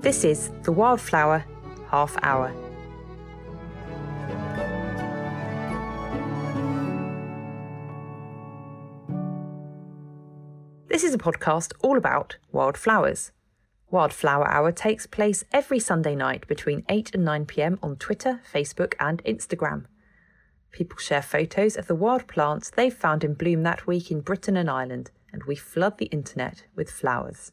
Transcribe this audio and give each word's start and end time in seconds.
This 0.00 0.22
is 0.22 0.52
the 0.62 0.70
Wildflower 0.70 1.44
Half 1.90 2.16
Hour. 2.22 2.54
This 10.86 11.02
is 11.02 11.14
a 11.14 11.18
podcast 11.18 11.72
all 11.80 11.98
about 11.98 12.36
wildflowers. 12.52 13.32
Wildflower 13.90 14.46
Hour 14.48 14.70
takes 14.70 15.08
place 15.08 15.42
every 15.52 15.80
Sunday 15.80 16.14
night 16.14 16.46
between 16.46 16.84
8 16.88 17.16
and 17.16 17.24
9 17.24 17.46
pm 17.46 17.80
on 17.82 17.96
Twitter, 17.96 18.40
Facebook, 18.54 18.94
and 19.00 19.20
Instagram. 19.24 19.86
People 20.70 20.98
share 20.98 21.22
photos 21.22 21.76
of 21.76 21.88
the 21.88 21.96
wild 21.96 22.28
plants 22.28 22.70
they've 22.70 22.94
found 22.94 23.24
in 23.24 23.34
bloom 23.34 23.64
that 23.64 23.88
week 23.88 24.12
in 24.12 24.20
Britain 24.20 24.56
and 24.56 24.70
Ireland, 24.70 25.10
and 25.32 25.42
we 25.42 25.56
flood 25.56 25.98
the 25.98 26.06
internet 26.06 26.62
with 26.76 26.88
flowers. 26.88 27.50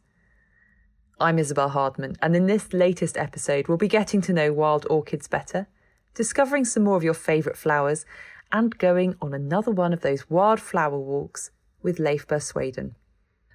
I'm 1.17 1.39
Isabel 1.39 1.69
Hardman, 1.69 2.17
and 2.21 2.35
in 2.35 2.45
this 2.45 2.73
latest 2.73 3.15
episode, 3.15 3.69
we'll 3.69 3.77
be 3.77 3.87
getting 3.87 4.19
to 4.21 4.33
know 4.33 4.51
wild 4.51 4.85
orchids 4.89 5.29
better, 5.29 5.67
discovering 6.13 6.65
some 6.65 6.83
more 6.83 6.97
of 6.97 7.05
your 7.05 7.13
favourite 7.13 7.57
flowers, 7.57 8.05
and 8.51 8.77
going 8.77 9.15
on 9.21 9.33
another 9.33 9.71
one 9.71 9.93
of 9.93 10.01
those 10.01 10.29
wildflower 10.29 10.99
walks 10.99 11.51
with 11.81 11.99
Leif 11.99 12.27
Bersweden. 12.27 12.95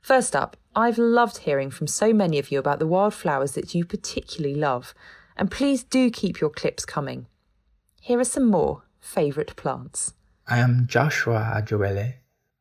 First 0.01 0.35
up, 0.35 0.57
I've 0.75 0.97
loved 0.97 1.39
hearing 1.39 1.71
from 1.71 1.87
so 1.87 2.15
many 2.15 2.39
of 2.39 2.51
you 2.51 2.59
about 2.59 2.79
the 2.79 2.87
wildflowers 2.87 3.53
that 3.53 3.75
you 3.75 3.85
particularly 3.85 4.55
love, 4.55 4.95
and 5.37 5.51
please 5.51 5.85
do 5.85 6.11
keep 6.11 6.41
your 6.41 6.51
clips 6.51 6.87
coming. 6.87 7.27
Here 8.01 8.19
are 8.19 8.25
some 8.25 8.51
more 8.51 8.85
favourite 9.01 9.55
plants. 9.57 10.15
I 10.47 10.61
am 10.61 10.87
Joshua 10.89 11.53
Ajowele, 11.57 12.15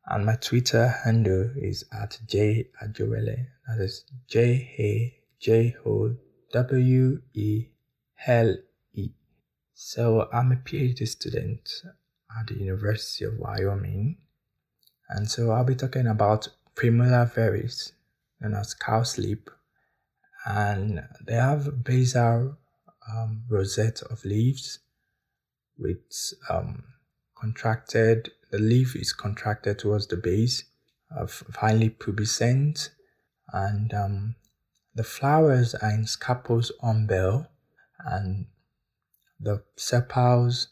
and 0.07 0.25
my 0.25 0.35
Twitter 0.35 0.89
handle 1.05 1.51
is 1.55 1.85
at 1.93 2.19
J 2.27 2.67
Ajowele. 2.83 3.47
That 3.69 3.83
is 3.83 4.03
J 4.27 4.73
A 4.79 5.19
J 5.39 5.75
O 5.85 6.15
W 6.51 7.21
E 7.35 7.67
L 8.25 8.55
E. 8.93 9.09
So 9.75 10.27
I'm 10.33 10.51
a 10.51 10.55
PhD 10.55 11.07
student 11.07 11.69
at 12.35 12.47
the 12.47 12.55
University 12.55 13.25
of 13.25 13.37
Wyoming, 13.37 14.17
and 15.07 15.29
so 15.29 15.51
I'll 15.51 15.63
be 15.63 15.75
talking 15.75 16.07
about 16.07 16.49
Primula 16.73 17.31
veris, 17.31 17.93
known 18.41 18.55
as 18.55 18.73
cowslip, 18.73 19.49
and 20.47 21.03
they 21.23 21.35
have 21.35 21.83
basal 21.83 22.57
um, 23.07 23.43
rosette 23.49 24.01
of 24.01 24.25
leaves 24.25 24.79
with 25.77 26.33
um, 26.49 26.83
contracted, 27.39 28.31
the 28.51 28.57
leaf 28.57 28.95
is 28.95 29.13
contracted 29.13 29.77
towards 29.77 30.07
the 30.07 30.17
base, 30.17 30.63
of 31.15 31.31
finely 31.31 31.91
pubescent, 31.91 32.89
and 33.53 33.93
um, 33.93 34.35
the 34.95 35.03
flowers 35.03 35.75
are 35.75 35.91
in 35.91 36.05
scapulous 36.05 36.71
umbel, 36.81 37.47
and 37.99 38.47
the 39.39 39.63
sepals 39.75 40.69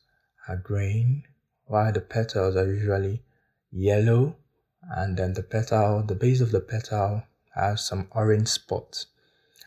are 0.48 0.58
green, 0.58 1.24
while 1.66 1.92
the 1.92 2.02
petals 2.02 2.56
are 2.56 2.68
usually 2.68 3.22
yellow 3.72 4.36
and 4.90 5.18
then 5.18 5.34
the 5.34 5.44
petal, 5.44 6.04
the 6.04 6.16
base 6.16 6.42
of 6.42 6.52
the 6.52 6.62
petal 6.62 7.24
has 7.56 7.86
some 7.86 8.08
orange 8.12 8.48
spots. 8.48 9.08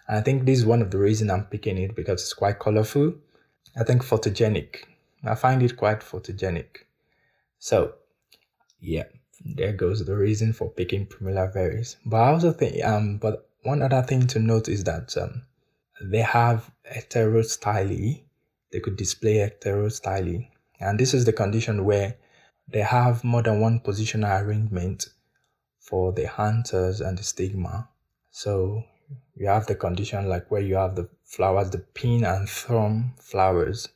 And 0.08 0.19
I 0.19 0.22
think 0.22 0.45
this 0.45 0.61
is 0.61 0.67
one 0.67 0.83
of 0.83 0.91
the 0.91 0.98
reasons 0.98 1.30
I'm 1.30 1.45
picking 1.45 1.78
it 1.78 1.95
because 1.95 2.22
it's 2.22 2.33
quite 2.33 2.58
colorful. 2.58 3.14
I 3.77 3.84
think 3.84 4.05
photogenic. 4.05 4.84
I 5.24 5.34
find 5.34 5.62
it 5.62 5.77
quite 5.77 6.00
photogenic. 6.00 6.84
So, 7.58 7.95
yeah, 8.80 9.05
there 9.44 9.72
goes 9.72 10.05
the 10.05 10.16
reason 10.16 10.52
for 10.52 10.70
picking 10.70 11.06
Primula 11.06 11.50
veris. 11.52 11.96
But 12.05 12.16
I 12.16 12.28
also 12.33 12.52
think, 12.52 12.84
um, 12.84 13.19
but 13.19 13.48
one 13.62 13.83
other 13.83 14.02
thing 14.02 14.27
to 14.28 14.38
note 14.38 14.69
is 14.69 14.84
that 14.84 15.16
um, 15.16 15.42
they 16.02 16.20
have 16.20 16.70
heterostyly. 16.90 18.23
They 18.73 18.80
could 18.80 18.96
display 18.96 19.36
heterostyly, 19.36 20.48
and 20.78 20.98
this 20.98 21.14
is 21.14 21.24
the 21.24 21.33
condition 21.33 21.84
where 21.84 22.17
they 22.68 22.80
have 22.80 23.24
more 23.24 23.42
than 23.42 23.61
one 23.61 23.80
positional 23.80 24.40
arrangement 24.40 25.08
for 25.80 26.12
the 26.12 26.40
anthers 26.40 27.01
and 27.01 27.18
the 27.18 27.22
stigma. 27.22 27.89
So 28.30 28.84
you 29.34 29.48
have 29.48 29.67
the 29.67 29.74
condition 29.74 30.28
like 30.28 30.51
where 30.51 30.61
you 30.61 30.77
have 30.77 30.95
the 30.95 31.08
flowers, 31.24 31.70
the 31.70 31.78
pin 31.78 32.24
and 32.24 32.48
thrum 32.48 33.14
flowers. 33.18 33.89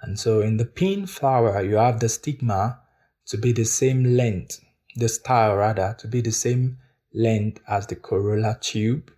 And 0.00 0.18
so 0.18 0.40
in 0.40 0.56
the 0.56 0.64
pin 0.64 1.06
flower, 1.06 1.62
you 1.62 1.76
have 1.76 2.00
the 2.00 2.08
stigma 2.08 2.80
to 3.26 3.36
be 3.36 3.52
the 3.52 3.64
same 3.64 4.16
length, 4.16 4.60
the 4.98 5.08
style 5.08 5.56
rather, 5.56 5.96
to 6.00 6.08
be 6.08 6.20
the 6.20 6.32
same 6.32 6.78
length 7.14 7.60
as 7.68 7.86
the 7.86 7.96
corolla 7.96 8.58
tube. 8.60 9.10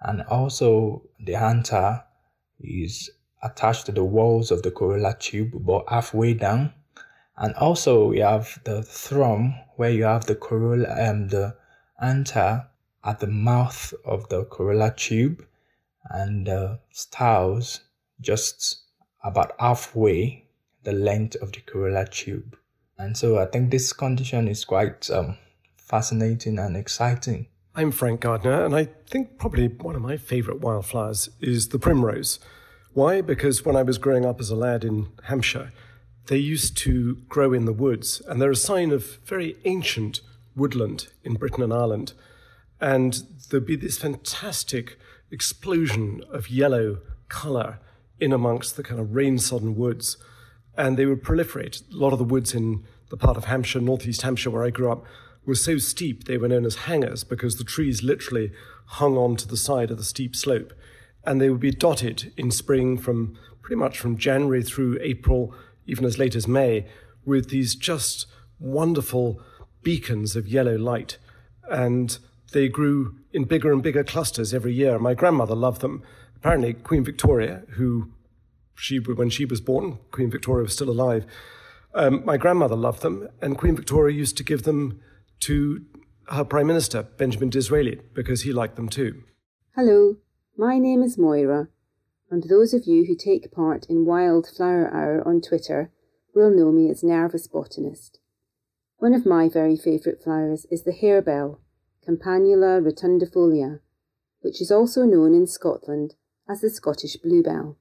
And 0.00 0.22
also 0.22 1.02
the 1.18 1.34
anther 1.34 2.04
is 2.60 3.10
attached 3.42 3.86
to 3.86 3.92
the 3.92 4.04
walls 4.04 4.50
of 4.50 4.62
the 4.62 4.70
corolla 4.70 5.16
tube, 5.18 5.52
but 5.54 5.84
halfway 5.88 6.34
down 6.34 6.72
and 7.36 7.54
also 7.54 8.08
we 8.08 8.20
have 8.20 8.60
the 8.64 8.82
thrum 8.82 9.54
where 9.76 9.90
you 9.90 10.04
have 10.04 10.26
the 10.26 10.36
corolla 10.36 10.88
and 10.88 11.22
um, 11.22 11.28
the 11.28 11.56
anther 12.00 12.66
at 13.04 13.20
the 13.20 13.26
mouth 13.26 13.92
of 14.04 14.28
the 14.28 14.44
corolla 14.44 14.94
tube 14.96 15.44
and 16.10 16.46
the 16.46 16.78
styles 16.90 17.80
just 18.20 18.82
about 19.24 19.52
halfway 19.58 20.44
the 20.84 20.92
length 20.92 21.34
of 21.36 21.50
the 21.52 21.60
corolla 21.60 22.06
tube. 22.06 22.56
And 22.98 23.16
so 23.16 23.38
I 23.38 23.46
think 23.46 23.70
this 23.70 23.92
condition 23.92 24.48
is 24.48 24.64
quite 24.64 25.10
um, 25.10 25.36
fascinating 25.76 26.58
and 26.58 26.76
exciting. 26.76 27.48
I'm 27.74 27.90
Frank 27.90 28.20
Gardner, 28.20 28.64
and 28.64 28.74
I 28.74 28.88
think 29.08 29.36
probably 29.36 29.66
one 29.66 29.96
of 29.96 30.02
my 30.02 30.16
favourite 30.16 30.60
wildflowers 30.60 31.28
is 31.40 31.70
the 31.70 31.78
primrose. 31.78 32.38
Why? 32.92 33.20
Because 33.20 33.64
when 33.64 33.74
I 33.74 33.82
was 33.82 33.98
growing 33.98 34.24
up 34.24 34.38
as 34.40 34.50
a 34.50 34.54
lad 34.54 34.84
in 34.84 35.08
Hampshire, 35.24 35.72
they 36.26 36.36
used 36.36 36.76
to 36.78 37.16
grow 37.28 37.52
in 37.52 37.64
the 37.64 37.72
woods, 37.72 38.22
and 38.28 38.40
they're 38.40 38.52
a 38.52 38.56
sign 38.56 38.92
of 38.92 39.18
very 39.24 39.56
ancient 39.64 40.20
woodland 40.54 41.08
in 41.24 41.34
Britain 41.34 41.64
and 41.64 41.72
Ireland. 41.72 42.12
And 42.80 43.20
there'd 43.50 43.66
be 43.66 43.76
this 43.76 43.98
fantastic 43.98 44.96
explosion 45.32 46.22
of 46.30 46.48
yellow 46.48 46.98
colour 47.28 47.80
in 48.20 48.32
amongst 48.32 48.76
the 48.76 48.84
kind 48.84 49.00
of 49.00 49.16
rain 49.16 49.38
sodden 49.38 49.74
woods. 49.74 50.16
And 50.76 50.96
they 50.96 51.06
would 51.06 51.22
proliferate. 51.22 51.82
A 51.92 51.96
lot 51.96 52.12
of 52.12 52.18
the 52.18 52.24
woods 52.24 52.54
in 52.54 52.84
the 53.10 53.16
part 53.16 53.36
of 53.36 53.44
Hampshire, 53.44 53.80
northeast 53.80 54.22
Hampshire, 54.22 54.50
where 54.50 54.64
I 54.64 54.70
grew 54.70 54.90
up, 54.90 55.04
were 55.46 55.54
so 55.54 55.78
steep 55.78 56.24
they 56.24 56.38
were 56.38 56.48
known 56.48 56.64
as 56.64 56.76
hangers 56.76 57.22
because 57.22 57.56
the 57.56 57.64
trees 57.64 58.02
literally 58.02 58.50
hung 58.86 59.16
on 59.16 59.36
to 59.36 59.46
the 59.46 59.56
side 59.56 59.90
of 59.90 59.98
the 59.98 60.04
steep 60.04 60.34
slope. 60.34 60.72
And 61.24 61.40
they 61.40 61.50
would 61.50 61.60
be 61.60 61.70
dotted 61.70 62.32
in 62.36 62.50
spring 62.50 62.98
from 62.98 63.38
pretty 63.62 63.76
much 63.76 63.98
from 63.98 64.18
January 64.18 64.62
through 64.62 64.98
April 65.00 65.54
even 65.86 66.04
as 66.04 66.18
late 66.18 66.34
as 66.34 66.48
May, 66.48 66.86
with 67.24 67.50
these 67.50 67.74
just 67.74 68.26
wonderful 68.58 69.40
beacons 69.82 70.36
of 70.36 70.48
yellow 70.48 70.76
light. 70.76 71.18
And 71.70 72.18
they 72.52 72.68
grew 72.68 73.16
in 73.32 73.44
bigger 73.44 73.72
and 73.72 73.82
bigger 73.82 74.04
clusters 74.04 74.54
every 74.54 74.72
year. 74.72 74.98
My 74.98 75.14
grandmother 75.14 75.54
loved 75.54 75.80
them. 75.80 76.02
Apparently, 76.36 76.74
Queen 76.74 77.04
Victoria, 77.04 77.62
who 77.70 78.10
she 78.74 78.98
when 78.98 79.30
she 79.30 79.44
was 79.44 79.60
born, 79.60 79.98
Queen 80.10 80.30
Victoria 80.30 80.64
was 80.64 80.72
still 80.72 80.90
alive. 80.90 81.26
Um, 81.94 82.24
my 82.24 82.36
grandmother 82.36 82.76
loved 82.76 83.02
them, 83.02 83.28
and 83.40 83.56
Queen 83.56 83.76
Victoria 83.76 84.16
used 84.16 84.36
to 84.36 84.44
give 84.44 84.64
them 84.64 85.00
to 85.40 85.84
her 86.28 86.44
Prime 86.44 86.66
Minister, 86.66 87.02
Benjamin 87.02 87.50
Disraeli, 87.50 88.00
because 88.14 88.42
he 88.42 88.52
liked 88.52 88.76
them 88.76 88.88
too. 88.88 89.22
Hello, 89.76 90.16
my 90.56 90.78
name 90.78 91.02
is 91.02 91.18
Moira, 91.18 91.68
and 92.30 92.44
those 92.44 92.74
of 92.74 92.86
you 92.86 93.04
who 93.06 93.14
take 93.14 93.52
part 93.52 93.86
in 93.88 94.06
Wildflower 94.06 94.92
Hour 94.92 95.26
on 95.26 95.40
Twitter 95.40 95.90
will 96.34 96.50
know 96.50 96.72
me 96.72 96.90
as 96.90 97.04
Nervous 97.04 97.46
Botanist. 97.46 98.18
One 98.96 99.14
of 99.14 99.26
my 99.26 99.48
very 99.48 99.76
favourite 99.76 100.22
flowers 100.22 100.66
is 100.70 100.84
the 100.84 100.92
harebell, 100.92 101.58
Campanula 102.06 102.80
rotundifolia, 102.80 103.80
which 104.40 104.60
is 104.60 104.70
also 104.70 105.02
known 105.04 105.34
in 105.34 105.46
Scotland 105.46 106.14
as 106.48 106.60
the 106.60 106.70
Scottish 106.70 107.16
bluebell. 107.16 107.78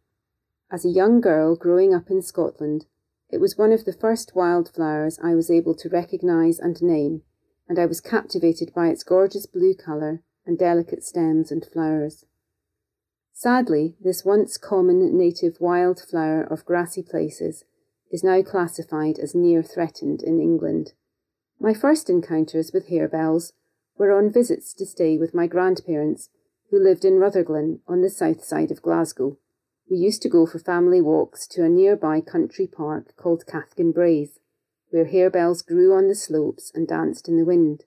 As 0.73 0.83
a 0.83 0.89
young 0.89 1.21
girl 1.21 1.55
growing 1.55 1.93
up 1.93 2.09
in 2.09 2.23
Scotland, 2.23 2.87
it 3.29 3.39
was 3.39 3.59
one 3.59 3.71
of 3.71 3.85
the 3.85 3.93
first 3.93 4.35
wildflowers 4.35 5.19
I 5.21 5.35
was 5.35 5.51
able 5.51 5.75
to 5.75 5.87
recognise 5.87 6.57
and 6.59 6.81
name, 6.81 7.21
and 7.69 7.77
I 7.77 7.85
was 7.85 8.01
captivated 8.01 8.73
by 8.73 8.87
its 8.87 9.03
gorgeous 9.03 9.45
blue 9.45 9.75
colour 9.75 10.23
and 10.47 10.57
delicate 10.57 11.03
stems 11.03 11.51
and 11.51 11.63
flowers. 11.63 12.25
Sadly, 13.33 13.97
this 14.01 14.25
once 14.25 14.57
common 14.57 15.15
native 15.15 15.61
wildflower 15.61 16.41
of 16.41 16.65
grassy 16.65 17.03
places 17.03 17.65
is 18.11 18.23
now 18.23 18.41
classified 18.41 19.19
as 19.19 19.35
near 19.35 19.61
threatened 19.61 20.23
in 20.23 20.39
England. 20.39 20.93
My 21.59 21.75
first 21.75 22.09
encounters 22.09 22.71
with 22.73 22.87
harebells 22.87 23.53
were 23.95 24.11
on 24.11 24.31
visits 24.31 24.73
to 24.73 24.87
stay 24.87 25.19
with 25.19 25.35
my 25.35 25.45
grandparents, 25.45 26.29
who 26.71 26.79
lived 26.79 27.05
in 27.05 27.19
Rutherglen 27.19 27.81
on 27.87 28.01
the 28.01 28.09
south 28.09 28.43
side 28.43 28.71
of 28.71 28.81
Glasgow. 28.81 29.37
We 29.93 29.99
used 29.99 30.23
to 30.23 30.27
go 30.27 30.47
for 30.47 30.57
family 30.57 31.01
walks 31.01 31.45
to 31.49 31.63
a 31.63 31.69
nearby 31.69 32.19
country 32.19 32.65
park 32.65 33.15
called 33.15 33.45
Cathkin 33.45 33.93
Braes, 33.93 34.39
where 34.89 35.05
harebells 35.05 35.63
grew 35.63 35.93
on 35.93 36.07
the 36.07 36.15
slopes 36.15 36.71
and 36.73 36.87
danced 36.87 37.29
in 37.29 37.37
the 37.37 37.45
wind. 37.45 37.83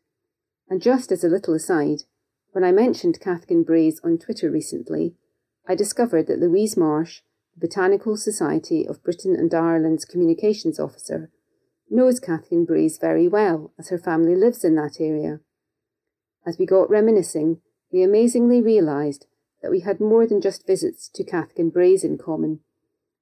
And 0.68 0.80
just 0.80 1.10
as 1.10 1.24
a 1.24 1.28
little 1.28 1.52
aside, 1.52 2.02
when 2.52 2.62
I 2.62 2.70
mentioned 2.70 3.18
Cathkin 3.18 3.64
Braes 3.64 3.98
on 4.04 4.18
Twitter 4.18 4.48
recently, 4.48 5.16
I 5.66 5.74
discovered 5.74 6.28
that 6.28 6.38
Louise 6.38 6.76
Marsh, 6.76 7.22
the 7.56 7.66
Botanical 7.66 8.16
Society 8.16 8.86
of 8.86 9.02
Britain 9.02 9.34
and 9.34 9.52
Ireland's 9.52 10.04
communications 10.04 10.78
officer, 10.78 11.32
knows 11.90 12.20
Cathkin 12.20 12.64
Braes 12.64 13.00
very 13.00 13.26
well, 13.26 13.72
as 13.80 13.88
her 13.88 13.98
family 13.98 14.36
lives 14.36 14.62
in 14.62 14.76
that 14.76 15.00
area. 15.00 15.40
As 16.46 16.56
we 16.56 16.66
got 16.66 16.88
reminiscing, 16.88 17.62
we 17.90 18.04
amazingly 18.04 18.62
realised 18.62 19.26
that 19.62 19.70
we 19.70 19.80
had 19.80 20.00
more 20.00 20.26
than 20.26 20.40
just 20.40 20.66
visits 20.66 21.08
to 21.14 21.24
Cathkin 21.24 21.70
Braes 21.70 22.04
in 22.04 22.18
common, 22.18 22.60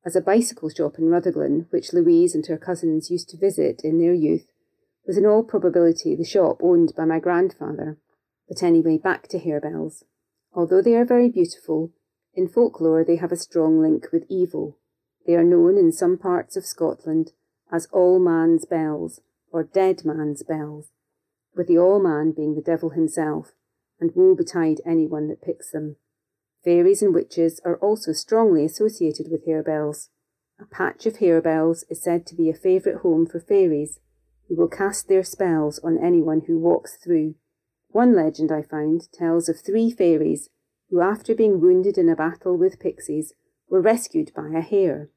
as 0.04 0.14
a 0.14 0.20
bicycle 0.20 0.68
shop 0.68 0.98
in 0.98 1.08
Rutherglen, 1.08 1.66
which 1.70 1.92
Louise 1.92 2.34
and 2.34 2.46
her 2.46 2.58
cousins 2.58 3.10
used 3.10 3.30
to 3.30 3.38
visit 3.38 3.80
in 3.82 3.98
their 3.98 4.12
youth, 4.12 4.46
was 5.06 5.16
in 5.16 5.24
all 5.24 5.42
probability 5.42 6.14
the 6.14 6.24
shop 6.24 6.60
owned 6.62 6.92
by 6.96 7.04
my 7.04 7.18
grandfather. 7.18 7.98
But 8.48 8.62
anyway, 8.62 8.98
back 8.98 9.28
to 9.28 9.38
harebells. 9.38 10.04
Although 10.52 10.82
they 10.82 10.94
are 10.94 11.04
very 11.04 11.30
beautiful, 11.30 11.92
in 12.34 12.48
folklore 12.48 13.04
they 13.04 13.16
have 13.16 13.32
a 13.32 13.36
strong 13.36 13.80
link 13.80 14.08
with 14.12 14.26
evil. 14.28 14.78
They 15.26 15.34
are 15.34 15.44
known 15.44 15.78
in 15.78 15.90
some 15.90 16.18
parts 16.18 16.56
of 16.56 16.66
Scotland 16.66 17.32
as 17.72 17.86
all 17.92 18.18
man's 18.18 18.66
bells 18.66 19.20
or 19.50 19.62
dead 19.62 20.04
man's 20.04 20.42
bells, 20.42 20.90
with 21.56 21.68
the 21.68 21.78
all 21.78 22.00
man 22.00 22.32
being 22.32 22.54
the 22.54 22.60
devil 22.60 22.90
himself, 22.90 23.52
and 24.00 24.10
woe 24.14 24.34
betide 24.34 24.80
anyone 24.84 25.28
that 25.28 25.40
picks 25.40 25.70
them. 25.70 25.96
Fairies 26.64 27.02
and 27.02 27.14
witches 27.14 27.60
are 27.62 27.76
also 27.76 28.12
strongly 28.12 28.64
associated 28.64 29.30
with 29.30 29.44
harebells. 29.46 30.08
A 30.58 30.64
patch 30.64 31.04
of 31.04 31.18
harebells 31.18 31.84
is 31.90 32.02
said 32.02 32.26
to 32.26 32.34
be 32.34 32.48
a 32.48 32.54
favourite 32.54 33.00
home 33.00 33.26
for 33.26 33.38
fairies, 33.38 34.00
who 34.48 34.56
will 34.56 34.68
cast 34.68 35.06
their 35.06 35.22
spells 35.22 35.78
on 35.80 35.98
anyone 35.98 36.42
who 36.46 36.58
walks 36.58 36.96
through. 36.96 37.34
One 37.90 38.14
legend 38.14 38.50
I 38.50 38.62
found 38.62 39.12
tells 39.12 39.50
of 39.50 39.60
three 39.60 39.90
fairies 39.90 40.48
who, 40.88 41.00
after 41.02 41.34
being 41.34 41.60
wounded 41.60 41.98
in 41.98 42.08
a 42.08 42.16
battle 42.16 42.56
with 42.56 42.80
pixies, 42.80 43.34
were 43.68 43.82
rescued 43.82 44.32
by 44.34 44.48
a 44.48 44.62
hare. 44.62 45.10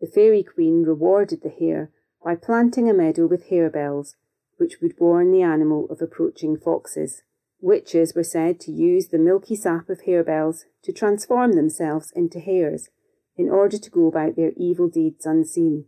The 0.00 0.06
fairy 0.06 0.42
queen 0.42 0.84
rewarded 0.84 1.42
the 1.42 1.50
hare 1.50 1.90
by 2.24 2.36
planting 2.36 2.88
a 2.88 2.94
meadow 2.94 3.26
with 3.26 3.48
harebells, 3.50 4.14
which 4.56 4.80
would 4.80 4.98
warn 4.98 5.32
the 5.32 5.42
animal 5.42 5.86
of 5.90 6.00
approaching 6.00 6.56
foxes. 6.56 7.23
Witches 7.64 8.14
were 8.14 8.22
said 8.22 8.60
to 8.60 8.70
use 8.70 9.08
the 9.08 9.16
milky 9.16 9.56
sap 9.56 9.88
of 9.88 10.02
harebells 10.02 10.66
to 10.82 10.92
transform 10.92 11.52
themselves 11.52 12.12
into 12.14 12.38
hares, 12.38 12.90
in 13.38 13.48
order 13.48 13.78
to 13.78 13.90
go 13.90 14.06
about 14.06 14.36
their 14.36 14.52
evil 14.54 14.86
deeds 14.86 15.24
unseen. 15.24 15.86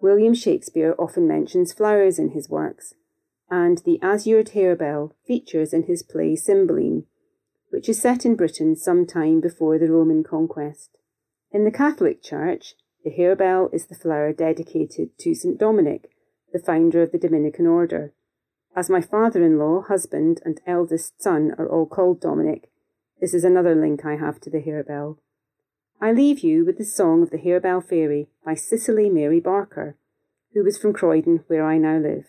William 0.00 0.34
Shakespeare 0.34 0.94
often 0.96 1.26
mentions 1.26 1.72
flowers 1.72 2.20
in 2.20 2.28
his 2.28 2.48
works, 2.48 2.94
and 3.50 3.78
the 3.78 3.98
azured 4.04 4.50
harebell 4.50 5.14
features 5.26 5.72
in 5.72 5.82
his 5.82 6.04
play 6.04 6.36
Cymbeline, 6.36 7.06
which 7.70 7.88
is 7.88 8.00
set 8.00 8.24
in 8.24 8.36
Britain 8.36 8.76
some 8.76 9.04
time 9.04 9.40
before 9.40 9.80
the 9.80 9.90
Roman 9.90 10.22
conquest. 10.22 10.96
In 11.50 11.64
the 11.64 11.72
Catholic 11.72 12.22
Church, 12.22 12.76
the 13.02 13.10
harebell 13.10 13.68
is 13.74 13.86
the 13.86 13.96
flower 13.96 14.32
dedicated 14.32 15.18
to 15.18 15.34
St. 15.34 15.58
Dominic, 15.58 16.08
the 16.52 16.60
founder 16.60 17.02
of 17.02 17.10
the 17.10 17.18
Dominican 17.18 17.66
order, 17.66 18.12
as 18.76 18.90
my 18.90 19.00
father 19.00 19.42
in 19.42 19.58
law, 19.58 19.80
husband, 19.80 20.42
and 20.44 20.60
eldest 20.66 21.20
son 21.22 21.52
are 21.56 21.66
all 21.66 21.86
called 21.86 22.20
Dominic, 22.20 22.70
this 23.20 23.32
is 23.32 23.42
another 23.42 23.74
link 23.74 24.04
I 24.04 24.16
have 24.16 24.38
to 24.42 24.50
the 24.50 24.60
harebell. 24.60 25.16
I 25.98 26.12
leave 26.12 26.40
you 26.40 26.66
with 26.66 26.76
the 26.76 26.84
song 26.84 27.22
of 27.22 27.30
the 27.30 27.38
Harebell 27.38 27.80
Fairy 27.80 28.28
by 28.44 28.52
Cicely 28.52 29.08
Mary 29.08 29.40
Barker, 29.40 29.96
who 30.52 30.62
was 30.62 30.76
from 30.76 30.92
Croydon, 30.92 31.44
where 31.46 31.64
I 31.64 31.78
now 31.78 31.96
live. 31.96 32.26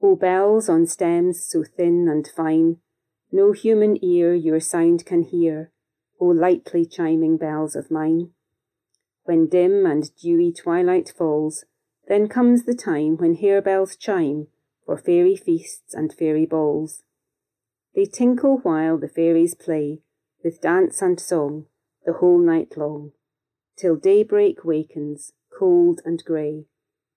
O 0.00 0.14
bells 0.14 0.68
on 0.68 0.86
stems 0.86 1.44
so 1.44 1.64
thin 1.64 2.06
and 2.08 2.28
fine, 2.28 2.76
no 3.32 3.50
human 3.50 3.98
ear 4.04 4.32
your 4.34 4.60
sound 4.60 5.04
can 5.04 5.22
hear, 5.22 5.72
O 6.20 6.26
lightly 6.26 6.86
chiming 6.86 7.38
bells 7.38 7.74
of 7.74 7.90
mine. 7.90 8.30
When 9.24 9.48
dim 9.48 9.84
and 9.84 10.14
dewy 10.14 10.52
twilight 10.52 11.12
falls, 11.18 11.64
then 12.06 12.28
comes 12.28 12.66
the 12.66 12.74
time 12.74 13.16
when 13.16 13.38
harebells 13.38 13.98
chime 13.98 14.46
for 14.86 14.96
fairy 14.96 15.36
feasts 15.36 15.92
and 15.92 16.14
fairy 16.14 16.46
balls. 16.46 17.02
They 17.94 18.04
tinkle 18.04 18.58
while 18.62 18.96
the 18.96 19.08
fairies 19.08 19.54
play, 19.54 20.00
with 20.42 20.60
dance 20.60 21.02
and 21.02 21.18
song, 21.18 21.66
the 22.06 22.14
whole 22.14 22.38
night 22.38 22.76
long, 22.76 23.12
till 23.76 23.96
daybreak 23.96 24.64
wakens, 24.64 25.32
cold 25.58 26.00
and 26.04 26.22
grey, 26.24 26.66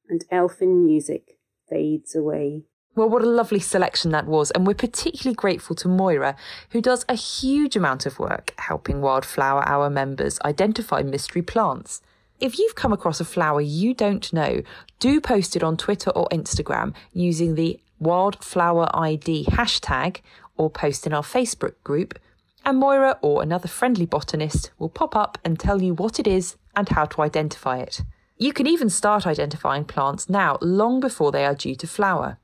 and 0.10 0.25
elfin 0.31 0.83
music 0.83 1.38
fades 1.69 2.16
away. 2.16 2.63
Well, 2.95 3.10
what 3.10 3.21
a 3.21 3.30
lovely 3.30 3.60
selection 3.60 4.12
that 4.12 4.25
was. 4.25 4.51
And 4.51 4.65
we're 4.65 4.74
particularly 4.74 5.36
grateful 5.36 5.75
to 5.77 5.88
Moira, 5.88 6.36
who 6.72 6.81
does 6.81 7.06
a 7.07 7.13
huge 7.13 7.75
amount 7.75 8.06
of 8.06 8.19
work 8.19 8.54
helping 8.57 9.00
Wildflower 9.00 9.65
Hour 9.68 9.89
members 9.89 10.39
identify 10.44 11.04
mystery 11.04 11.42
plants. 11.42 12.01
If 12.39 12.57
you've 12.57 12.75
come 12.75 12.94
across 12.94 13.19
a 13.19 13.25
flower 13.25 13.59
you 13.59 13.94
don't 13.94 14.31
know, 14.31 14.62
do 15.00 15.19
post 15.19 15.57
it 15.57 15.63
on 15.63 15.75
Twitter 15.75 16.09
or 16.12 16.30
Instagram 16.31 16.95
using 17.12 17.56
the 17.56 17.80
Wildflower 18.00 18.88
ID 18.94 19.45
hashtag 19.50 20.21
or 20.56 20.69
post 20.69 21.06
in 21.06 21.13
our 21.13 21.21
Facebook 21.21 21.74
group, 21.83 22.18
and 22.63 22.77
Moira 22.77 23.18
or 23.21 23.44
another 23.44 23.68
friendly 23.68 24.06
botanist 24.06 24.71
will 24.80 24.88
pop 24.88 25.18
up 25.18 25.38
and 25.44 25.59
tell 25.59 25.81
you 25.81 25.94
what 25.94 26.18
it 26.18 26.27
is 26.27 26.56
and 26.77 26.88
how 26.88 27.03
to 27.06 27.21
identify 27.21 27.80
it. 27.80 28.01
You 28.38 28.53
can 28.53 28.68
even 28.68 28.89
start 28.89 29.27
identifying 29.27 29.83
plants 29.83 30.30
now, 30.30 30.57
long 30.62 31.01
before 31.01 31.33
they 31.33 31.45
are 31.45 31.56
due 31.56 31.75
to 31.75 31.88
flower. 31.88 32.38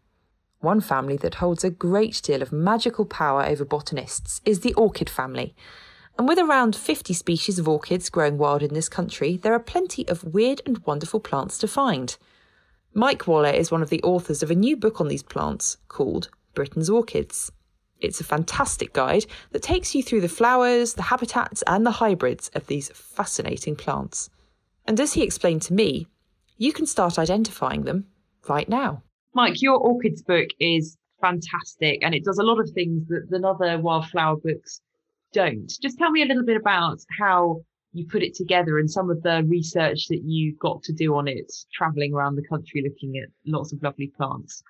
One 0.60 0.82
family 0.82 1.16
that 1.18 1.36
holds 1.36 1.64
a 1.64 1.70
great 1.70 2.22
deal 2.22 2.42
of 2.42 2.52
magical 2.52 3.06
power 3.06 3.46
over 3.46 3.64
botanists 3.64 4.42
is 4.44 4.60
the 4.60 4.74
orchid 4.74 5.10
family, 5.10 5.56
and 6.18 6.28
with 6.28 6.40
around 6.40 6.76
50 6.76 7.14
species 7.14 7.60
of 7.60 7.68
orchids 7.68 8.10
growing 8.10 8.38
wild 8.38 8.64
in 8.64 8.74
this 8.74 8.88
country, 8.88 9.38
there 9.38 9.54
are 9.54 9.60
plenty 9.60 10.08
of 10.08 10.24
weird 10.24 10.62
and 10.66 10.80
wonderful 10.86 11.20
plants 11.20 11.58
to 11.58 11.68
find. 11.68 12.18
Mike 12.94 13.28
Waller 13.28 13.50
is 13.50 13.72
one 13.72 13.82
of 13.82 13.90
the 13.90 14.02
authors 14.04 14.42
of 14.42 14.50
a 14.50 14.56
new 14.56 14.78
book 14.78 15.02
on 15.02 15.10
these 15.10 15.24
plants 15.24 15.78
called 15.90 16.30
Britain's 16.54 16.90
Orchids. 16.90 17.52
It's 18.00 18.22
a 18.22 18.26
fantastic 18.26 18.94
guide 18.94 19.26
that 19.52 19.62
takes 19.62 19.94
you 19.94 20.02
through 20.02 20.22
the 20.22 20.30
flowers, 20.30 20.94
the 20.94 21.02
habitats, 21.04 21.64
and 21.68 21.86
the 21.86 21.92
hybrids 21.92 22.50
of 22.54 22.68
these 22.68 22.90
fascinating 22.90 23.76
plants. 23.76 24.30
And 24.86 25.00
as 25.00 25.14
he 25.14 25.24
explained 25.24 25.64
to 25.64 25.74
me, 25.74 26.08
you 26.58 26.72
can 26.72 26.86
start 26.86 27.20
identifying 27.20 27.84
them 27.84 28.06
right 28.48 28.70
now. 28.70 29.04
Mike, 29.34 29.62
your 29.62 29.78
orchids 29.78 30.22
book 30.22 30.48
is 30.60 30.98
fantastic 31.20 32.00
and 32.02 32.16
it 32.16 32.24
does 32.24 32.38
a 32.38 32.44
lot 32.44 32.60
of 32.60 32.70
things 32.70 33.06
that, 33.08 33.28
that 33.30 33.44
other 33.44 33.78
wildflower 33.80 34.38
books 34.38 34.82
don't. 35.36 35.72
Just 35.82 36.00
tell 36.00 36.12
me 36.12 36.24
a 36.24 36.26
little 36.26 36.46
bit 36.46 36.58
about 36.58 37.00
how 37.20 37.62
you 37.94 38.08
put 38.08 38.24
it 38.24 38.34
together 38.34 38.80
and 38.80 38.90
some 38.90 39.10
of 39.10 39.22
the 39.22 39.44
research 39.48 40.08
that 40.08 40.22
you 40.24 40.56
got 40.60 40.82
to 40.84 40.94
do 40.94 41.16
on 41.16 41.28
it, 41.28 41.52
traveling 41.74 42.14
around 42.14 42.36
the 42.36 42.48
country 42.48 42.84
looking 42.84 43.22
at 43.22 43.30
lots 43.46 43.74
of 43.74 43.84
lovely 43.84 44.12
plants. 44.18 44.64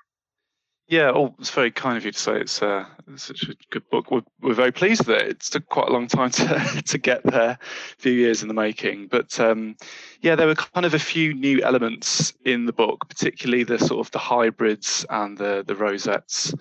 Yeah, 0.87 1.11
oh, 1.15 1.33
it's 1.39 1.49
very 1.49 1.71
kind 1.71 1.97
of 1.97 2.05
you 2.05 2.11
to 2.11 2.19
say 2.19 2.39
it's 2.39 2.61
uh, 2.61 2.85
such 3.15 3.41
a 3.43 3.55
good 3.71 3.89
book. 3.89 4.11
We're, 4.11 4.21
we're 4.39 4.53
very 4.53 4.71
pleased 4.71 5.07
with 5.07 5.17
it. 5.17 5.27
It 5.29 5.39
took 5.39 5.67
quite 5.67 5.87
a 5.87 5.91
long 5.91 6.07
time 6.07 6.29
to, 6.31 6.83
to 6.85 6.97
get 6.99 7.23
there, 7.23 7.57
a 7.57 7.59
few 7.97 8.11
years 8.11 8.43
in 8.43 8.47
the 8.47 8.53
making. 8.53 9.07
But 9.07 9.39
um, 9.39 9.77
yeah, 10.21 10.35
there 10.35 10.45
were 10.45 10.53
kind 10.53 10.85
of 10.85 10.93
a 10.93 10.99
few 10.99 11.33
new 11.33 11.63
elements 11.63 12.33
in 12.45 12.67
the 12.67 12.73
book, 12.73 13.09
particularly 13.09 13.63
the 13.63 13.79
sort 13.79 14.05
of 14.05 14.11
the 14.11 14.19
hybrids 14.19 15.07
and 15.09 15.35
the 15.35 15.63
the 15.65 15.75
rosettes 15.75 16.53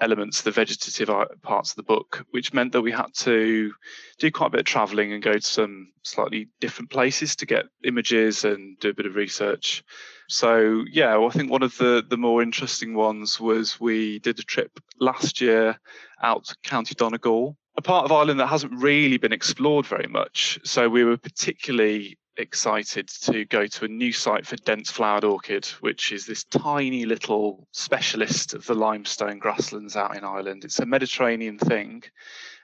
elements, 0.00 0.42
the 0.42 0.50
vegetative 0.50 1.10
parts 1.42 1.70
of 1.70 1.76
the 1.76 1.82
book, 1.82 2.24
which 2.30 2.54
meant 2.54 2.72
that 2.72 2.82
we 2.82 2.92
had 2.92 3.12
to 3.14 3.72
do 4.18 4.30
quite 4.30 4.48
a 4.48 4.50
bit 4.50 4.60
of 4.60 4.66
traveling 4.66 5.12
and 5.12 5.22
go 5.22 5.34
to 5.34 5.40
some 5.40 5.92
slightly 6.06 6.48
different 6.60 6.90
places 6.90 7.36
to 7.36 7.46
get 7.46 7.66
images 7.84 8.44
and 8.44 8.78
do 8.78 8.90
a 8.90 8.94
bit 8.94 9.06
of 9.06 9.14
research. 9.14 9.84
So 10.28 10.84
yeah, 10.90 11.16
well, 11.16 11.28
I 11.28 11.32
think 11.32 11.50
one 11.50 11.62
of 11.62 11.76
the 11.78 12.04
the 12.08 12.16
more 12.16 12.42
interesting 12.42 12.94
ones 12.94 13.38
was 13.40 13.80
we 13.80 14.18
did 14.20 14.38
a 14.38 14.42
trip 14.42 14.80
last 15.00 15.40
year 15.40 15.78
out 16.22 16.44
to 16.46 16.56
County 16.62 16.94
Donegal, 16.94 17.56
a 17.76 17.82
part 17.82 18.04
of 18.04 18.12
Ireland 18.12 18.40
that 18.40 18.46
hasn't 18.46 18.80
really 18.80 19.18
been 19.18 19.32
explored 19.32 19.86
very 19.86 20.08
much. 20.08 20.58
So 20.64 20.88
we 20.88 21.04
were 21.04 21.16
particularly 21.16 22.18
excited 22.38 23.08
to 23.08 23.44
go 23.46 23.66
to 23.66 23.84
a 23.84 23.88
new 23.88 24.12
site 24.12 24.46
for 24.46 24.56
dense 24.56 24.90
flowered 24.90 25.24
orchid, 25.24 25.66
which 25.80 26.12
is 26.12 26.26
this 26.26 26.44
tiny 26.44 27.04
little 27.04 27.66
specialist 27.72 28.54
of 28.54 28.66
the 28.66 28.74
limestone 28.74 29.38
grasslands 29.38 29.96
out 29.96 30.16
in 30.16 30.24
Ireland. 30.24 30.64
It's 30.64 30.78
a 30.78 30.86
Mediterranean 30.86 31.58
thing. 31.58 32.02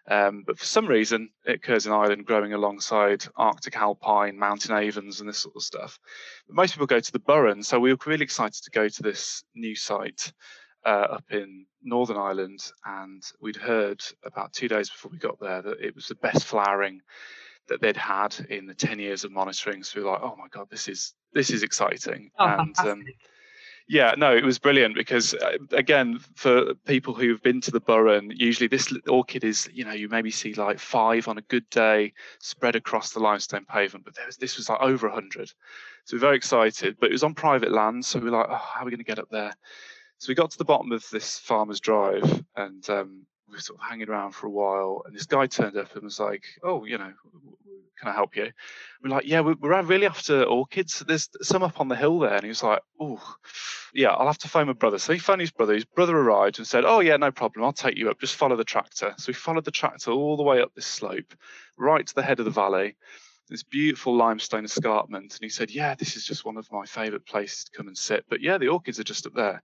Um, 0.09 0.43
but 0.45 0.59
for 0.59 0.65
some 0.65 0.87
reason, 0.87 1.31
it 1.45 1.57
occurs 1.57 1.87
in 1.87 1.93
Ireland 1.93 2.27
growing 2.27 2.53
alongside 2.53 3.25
Arctic 3.37 3.77
alpine, 3.77 4.37
mountain 4.37 4.75
avens, 4.75 5.21
and 5.21 5.29
this 5.29 5.39
sort 5.39 5.55
of 5.55 5.63
stuff. 5.63 5.99
But 6.47 6.57
most 6.57 6.73
people 6.73 6.87
go 6.87 7.01
to 7.01 7.13
the 7.13 7.21
Burren, 7.21 7.63
so 7.63 7.79
we 7.79 7.93
were 7.93 7.99
really 8.07 8.25
excited 8.25 8.63
to 8.65 8.71
go 8.71 8.89
to 8.89 9.03
this 9.03 9.45
new 9.55 9.77
site 9.77 10.33
uh, 10.85 11.07
up 11.11 11.25
in 11.31 11.67
Northern 11.83 12.17
Ireland, 12.17 12.61
and 12.85 13.23
we'd 13.41 13.57
heard 13.57 14.03
about 14.25 14.53
two 14.53 14.69
days 14.69 14.91
before 14.91 15.13
we 15.13 15.19
got 15.19 15.39
there 15.41 15.63
that 15.63 15.81
it 15.81 15.95
was 15.95 16.09
the 16.09 16.17
best 16.17 16.45
flowering 16.45 17.01
that 17.69 17.81
they'd 17.81 17.97
had 17.97 18.35
in 18.51 18.67
the 18.67 18.75
10 18.75 18.99
years 18.99 19.23
of 19.23 19.31
monitoring. 19.31 19.85
So 19.85 20.01
we 20.01 20.05
were 20.05 20.13
like, 20.13 20.23
oh 20.23 20.37
my 20.37 20.49
god, 20.51 20.67
this 20.69 20.89
is 20.89 21.15
this 21.33 21.51
is 21.51 21.63
exciting. 21.63 22.31
Oh, 22.39 22.47
and 22.47 22.79
um, 22.81 23.05
Yeah, 23.89 24.15
no, 24.17 24.35
it 24.35 24.45
was 24.45 24.59
brilliant 24.59 24.95
because 24.95 25.35
uh, 25.35 25.59
again, 25.73 26.19
for 26.35 26.75
people 26.87 27.15
who've 27.15 27.43
been 27.43 27.61
to 27.63 27.71
the 27.71 27.81
Burren, 27.81 28.33
usually 28.35 28.69
this 28.69 28.93
orchid 29.09 29.45
is, 29.45 29.69
you 29.73 29.85
know, 29.85 29.93
you 29.93 30.09
maybe 30.09 30.31
see 30.31 30.55
like 30.55 30.79
five 30.79 31.29
on 31.29 31.39
a 31.39 31.43
good 31.43 31.69
day 31.71 32.13
spread 32.39 32.77
across 32.77 33.11
the 33.11 33.21
limestone 33.21 33.65
pavement, 33.65 34.05
but 34.05 34.15
was, 34.25 34.37
this 34.37 34.57
was 34.57 34.69
like 34.69 34.81
over 34.81 35.09
hundred. 35.09 35.53
So 36.05 36.17
we're 36.17 36.21
very 36.21 36.37
excited, 36.37 36.97
but 37.01 37.11
it 37.11 37.13
was 37.13 37.25
on 37.25 37.35
private 37.35 37.73
land, 37.73 38.05
so 38.05 38.19
we 38.19 38.29
are 38.29 38.33
like, 38.33 38.47
oh, 38.49 38.55
how 38.55 38.83
are 38.83 38.85
we 38.85 38.91
going 38.91 38.99
to 38.99 39.05
get 39.05 39.19
up 39.19 39.29
there? 39.31 39.53
So 40.19 40.29
we 40.29 40.35
got 40.35 40.53
to 40.53 40.59
the 40.59 40.65
bottom 40.65 40.93
of 40.93 41.05
this 41.11 41.39
farmer's 41.39 41.81
drive, 41.81 42.45
and 42.57 42.89
um, 42.89 43.27
we 43.53 43.57
were 43.57 43.61
sort 43.61 43.81
of 43.81 43.87
hanging 43.87 44.09
around 44.09 44.33
for 44.33 44.47
a 44.47 44.51
while, 44.51 45.03
and 45.05 45.15
this 45.15 45.27
guy 45.27 45.47
turned 45.47 45.77
up 45.77 45.95
and 45.95 46.05
was 46.05 46.19
like, 46.19 46.45
"Oh, 46.63 46.87
you 46.87 46.97
know, 46.97 47.13
can 47.99 48.09
I 48.09 48.13
help 48.13 48.35
you?" 48.35 48.51
We're 49.03 49.11
like, 49.11 49.27
"Yeah, 49.27 49.41
we're, 49.41 49.83
really 49.83 50.07
after 50.07 50.43
orchids. 50.45 51.05
There's 51.07 51.29
some 51.43 51.63
up 51.63 51.79
on 51.79 51.89
the 51.89 51.97
hill 51.97 52.19
there." 52.19 52.33
And 52.33 52.45
he 52.45 52.49
was 52.49 52.63
like, 52.63 52.81
"Oh, 52.99 53.21
yeah, 53.93 54.09
I'll 54.09 54.27
have 54.27 54.39
to 54.39 54.49
phone 54.49 54.69
my 54.69 54.73
brother." 54.73 54.99
So 54.99 55.13
he 55.13 55.19
phoned 55.19 55.43
his 55.43 55.51
brother. 55.51 55.75
His 55.75 55.85
brother 55.85 56.17
arrived 56.17 56.59
and 56.59 56.67
said, 56.67 56.87
"Oh, 56.87 57.01
yeah, 57.01 57.19
no 57.19 57.31
problem. 57.31 57.63
I'll 57.63 57.75
take 57.75 57.99
you 57.99 58.09
up. 58.09 58.19
Just 58.21 58.37
follow 58.37 58.57
the 58.57 58.65
tractor." 58.65 59.15
So 59.19 59.29
we 59.29 59.35
followed 59.35 59.67
the 59.67 59.71
tractor 59.71 60.13
all 60.13 60.39
the 60.39 60.43
way 60.43 60.63
up 60.63 60.73
this 60.75 60.87
slope, 60.87 61.35
right 61.77 62.07
to 62.07 62.15
the 62.15 62.23
head 62.23 62.39
of 62.39 62.47
the 62.47 62.51
valley. 62.51 62.97
This 63.51 63.63
beautiful 63.63 64.17
limestone 64.17 64.65
escarpment, 64.65 65.35
and 65.35 65.43
he 65.43 65.51
said, 65.51 65.71
"Yeah, 65.71 65.95
this 65.95 66.17
is 66.17 66.25
just 66.25 66.47
one 66.47 66.57
of 66.57 66.73
my 66.73 66.87
favourite 66.87 67.27
places 67.27 67.65
to 67.65 67.73
come 67.73 67.89
and 67.89 67.99
sit." 67.99 68.25
But 68.31 68.41
yeah, 68.41 68.57
the 68.57 68.69
orchids 68.69 68.99
are 68.99 69.05
just 69.05 69.27
up 69.27 69.35
there. 69.35 69.63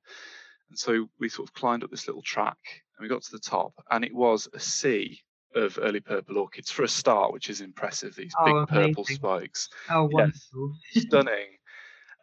And 0.69 0.79
so 0.79 1.09
we 1.19 1.29
sort 1.29 1.49
of 1.49 1.55
climbed 1.55 1.85
up 1.85 1.91
this 1.91 2.07
little 2.07 2.23
track 2.23 2.59
and 2.97 3.03
we 3.03 3.09
got 3.09 3.23
to 3.23 3.33
the 3.33 3.39
top, 3.39 3.73
and 3.91 4.05
it 4.05 4.15
was 4.15 4.49
a 4.53 4.61
sea 4.61 5.21
of 5.55 5.79
early 5.81 6.01
purple 6.01 6.39
orchids 6.39 6.71
for 6.71 6.83
a 6.83 6.89
start, 6.89 7.33
which 7.33 7.49
is 7.49 7.61
impressive. 7.61 8.15
These 8.15 8.35
oh, 8.39 8.45
big 8.45 8.55
amazing. 8.55 8.95
purple 8.95 9.05
spikes. 9.05 9.69
Oh, 9.91 10.09
wonderful. 10.11 10.75
stunning. 10.91 11.57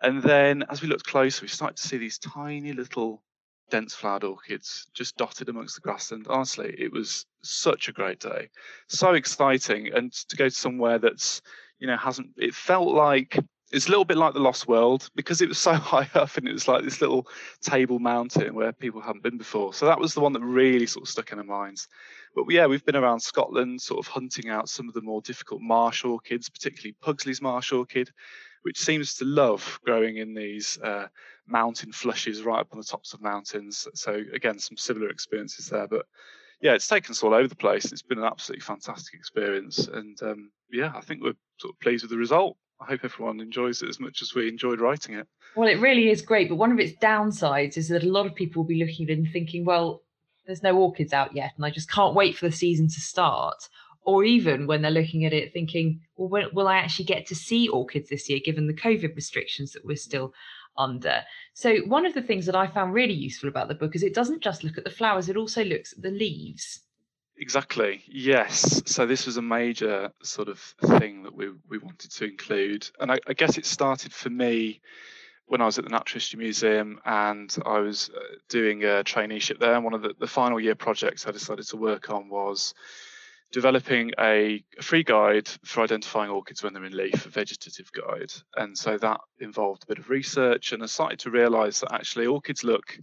And 0.01 0.21
then 0.21 0.63
as 0.69 0.81
we 0.81 0.87
looked 0.87 1.05
closer, 1.05 1.41
we 1.41 1.47
started 1.47 1.77
to 1.77 1.87
see 1.87 1.97
these 1.97 2.19
tiny 2.19 2.73
little 2.73 3.23
dense 3.71 3.95
flowered 3.95 4.23
orchids 4.23 4.87
just 4.93 5.17
dotted 5.17 5.49
amongst 5.49 5.75
the 5.75 5.81
grassland. 5.81 6.27
Honestly, 6.29 6.75
it 6.77 6.91
was 6.91 7.25
such 7.41 7.87
a 7.87 7.93
great 7.93 8.19
day. 8.19 8.49
So 8.87 9.13
exciting. 9.13 9.91
And 9.93 10.11
to 10.29 10.35
go 10.35 10.49
somewhere 10.49 10.99
that's, 10.99 11.41
you 11.79 11.87
know, 11.87 11.97
hasn't, 11.97 12.29
it 12.37 12.53
felt 12.53 12.93
like 12.93 13.39
it's 13.75 13.87
a 13.87 13.89
little 13.89 14.05
bit 14.05 14.15
like 14.15 14.33
the 14.33 14.39
Lost 14.39 14.69
World 14.69 15.09
because 15.15 15.41
it 15.41 15.49
was 15.49 15.57
so 15.57 15.73
high 15.73 16.09
up 16.13 16.37
and 16.37 16.47
it 16.47 16.53
was 16.53 16.67
like 16.67 16.85
this 16.85 17.01
little 17.01 17.27
table 17.61 17.99
mountain 17.99 18.55
where 18.55 18.71
people 18.71 19.01
hadn't 19.01 19.23
been 19.23 19.37
before. 19.37 19.73
So 19.73 19.85
that 19.85 19.99
was 19.99 20.13
the 20.13 20.21
one 20.21 20.31
that 20.31 20.39
really 20.39 20.85
sort 20.85 21.03
of 21.03 21.09
stuck 21.09 21.33
in 21.33 21.39
our 21.39 21.43
minds. 21.43 21.89
But 22.35 22.45
yeah, 22.49 22.67
we've 22.67 22.85
been 22.85 22.95
around 22.95 23.19
Scotland, 23.19 23.81
sort 23.81 24.05
of 24.05 24.11
hunting 24.11 24.49
out 24.49 24.69
some 24.69 24.87
of 24.87 24.93
the 24.93 25.01
more 25.01 25.21
difficult 25.21 25.61
marsh 25.61 26.05
orchids, 26.05 26.49
particularly 26.49 26.95
Pugsley's 27.01 27.41
marsh 27.41 27.73
orchid, 27.73 28.11
which 28.63 28.79
seems 28.79 29.15
to 29.15 29.25
love 29.25 29.79
growing 29.83 30.17
in 30.17 30.33
these 30.33 30.79
uh, 30.81 31.07
mountain 31.45 31.91
flushes 31.91 32.43
right 32.43 32.61
up 32.61 32.69
on 32.71 32.79
the 32.79 32.85
tops 32.85 33.13
of 33.13 33.21
mountains. 33.21 33.87
So 33.93 34.21
again, 34.33 34.57
some 34.57 34.77
similar 34.77 35.09
experiences 35.09 35.67
there. 35.67 35.87
But 35.87 36.05
yeah, 36.61 36.75
it's 36.75 36.87
taken 36.87 37.11
us 37.11 37.23
all 37.23 37.33
over 37.33 37.49
the 37.49 37.55
place. 37.55 37.91
It's 37.91 38.01
been 38.01 38.19
an 38.19 38.23
absolutely 38.23 38.61
fantastic 38.61 39.15
experience, 39.15 39.87
and 39.87 40.17
um, 40.23 40.51
yeah, 40.71 40.93
I 40.95 41.01
think 41.01 41.21
we're 41.21 41.35
sort 41.59 41.73
of 41.73 41.79
pleased 41.81 42.03
with 42.03 42.11
the 42.11 42.17
result. 42.17 42.55
I 42.81 42.85
hope 42.85 43.01
everyone 43.03 43.39
enjoys 43.39 43.81
it 43.81 43.89
as 43.89 43.99
much 43.99 44.21
as 44.21 44.35
we 44.35 44.47
enjoyed 44.47 44.81
writing 44.81 45.15
it. 45.15 45.27
Well, 45.55 45.69
it 45.69 45.79
really 45.79 46.09
is 46.09 46.21
great, 46.21 46.49
but 46.49 46.55
one 46.55 46.71
of 46.71 46.79
its 46.79 46.97
downsides 46.99 47.77
is 47.77 47.87
that 47.89 48.03
a 48.03 48.09
lot 48.09 48.25
of 48.25 48.35
people 48.35 48.61
will 48.61 48.67
be 48.67 48.83
looking 48.83 49.05
at 49.05 49.11
it 49.11 49.17
and 49.17 49.31
thinking, 49.31 49.63
well, 49.63 50.01
there's 50.45 50.63
no 50.63 50.77
orchids 50.77 51.13
out 51.13 51.35
yet, 51.35 51.53
and 51.55 51.65
I 51.65 51.69
just 51.69 51.89
can't 51.89 52.13
wait 52.13 52.37
for 52.37 52.47
the 52.47 52.55
season 52.55 52.87
to 52.87 52.99
start. 52.99 53.69
Or 54.03 54.23
even 54.23 54.67
when 54.67 54.81
they're 54.81 54.91
looking 54.91 55.25
at 55.25 55.33
it 55.33 55.53
thinking, 55.53 56.01
well, 56.15 56.29
when, 56.29 56.53
will 56.53 56.67
I 56.67 56.77
actually 56.77 57.05
get 57.05 57.25
to 57.27 57.35
see 57.35 57.67
orchids 57.67 58.09
this 58.09 58.29
year, 58.29 58.39
given 58.43 58.67
the 58.67 58.73
COVID 58.73 59.15
restrictions 59.15 59.71
that 59.71 59.85
we're 59.85 59.95
still 59.95 60.33
under? 60.77 61.23
So, 61.53 61.77
one 61.87 62.05
of 62.05 62.13
the 62.13 62.21
things 62.21 62.45
that 62.45 62.55
I 62.55 62.67
found 62.67 62.93
really 62.93 63.13
useful 63.13 63.49
about 63.49 63.67
the 63.67 63.75
book 63.75 63.95
is 63.95 64.03
it 64.03 64.13
doesn't 64.13 64.43
just 64.43 64.63
look 64.63 64.77
at 64.77 64.83
the 64.83 64.91
flowers, 64.91 65.29
it 65.29 65.37
also 65.37 65.63
looks 65.63 65.93
at 65.93 66.03
the 66.03 66.11
leaves. 66.11 66.81
Exactly. 67.37 68.03
Yes. 68.07 68.81
So 68.85 69.05
this 69.05 69.25
was 69.25 69.37
a 69.37 69.41
major 69.41 70.11
sort 70.23 70.47
of 70.47 70.59
thing 70.59 71.23
that 71.23 71.35
we 71.35 71.49
we 71.69 71.77
wanted 71.77 72.11
to 72.11 72.25
include, 72.25 72.89
and 72.99 73.11
I, 73.11 73.19
I 73.27 73.33
guess 73.33 73.57
it 73.57 73.65
started 73.65 74.13
for 74.13 74.29
me 74.29 74.81
when 75.47 75.61
I 75.61 75.65
was 75.65 75.77
at 75.77 75.83
the 75.83 75.91
Natural 75.91 76.15
History 76.15 76.39
Museum 76.39 76.99
and 77.05 77.55
I 77.65 77.79
was 77.79 78.09
uh, 78.15 78.19
doing 78.49 78.83
a 78.83 79.03
traineeship 79.03 79.59
there. 79.59 79.75
And 79.75 79.83
one 79.83 79.93
of 79.93 80.01
the, 80.01 80.15
the 80.19 80.27
final 80.27 80.59
year 80.59 80.75
projects 80.75 81.27
I 81.27 81.31
decided 81.31 81.67
to 81.67 81.77
work 81.77 82.09
on 82.09 82.29
was 82.29 82.73
developing 83.51 84.11
a, 84.19 84.63
a, 84.77 84.81
free 84.81 85.03
guide 85.03 85.47
for 85.63 85.83
identifying 85.83 86.31
orchids 86.31 86.63
when 86.63 86.73
they're 86.73 86.83
in 86.83 86.97
leaf, 86.97 87.25
a 87.25 87.29
vegetative 87.29 87.91
guide. 87.91 88.31
And 88.55 88.77
so 88.77 88.97
that 88.97 89.19
involved 89.39 89.83
a 89.83 89.87
bit 89.87 89.99
of 89.99 90.09
research, 90.09 90.71
and 90.71 90.81
I 90.81 90.87
started 90.87 91.19
to 91.19 91.31
realize 91.31 91.79
that 91.81 91.93
actually 91.93 92.25
orchids 92.25 92.63
look 92.63 92.97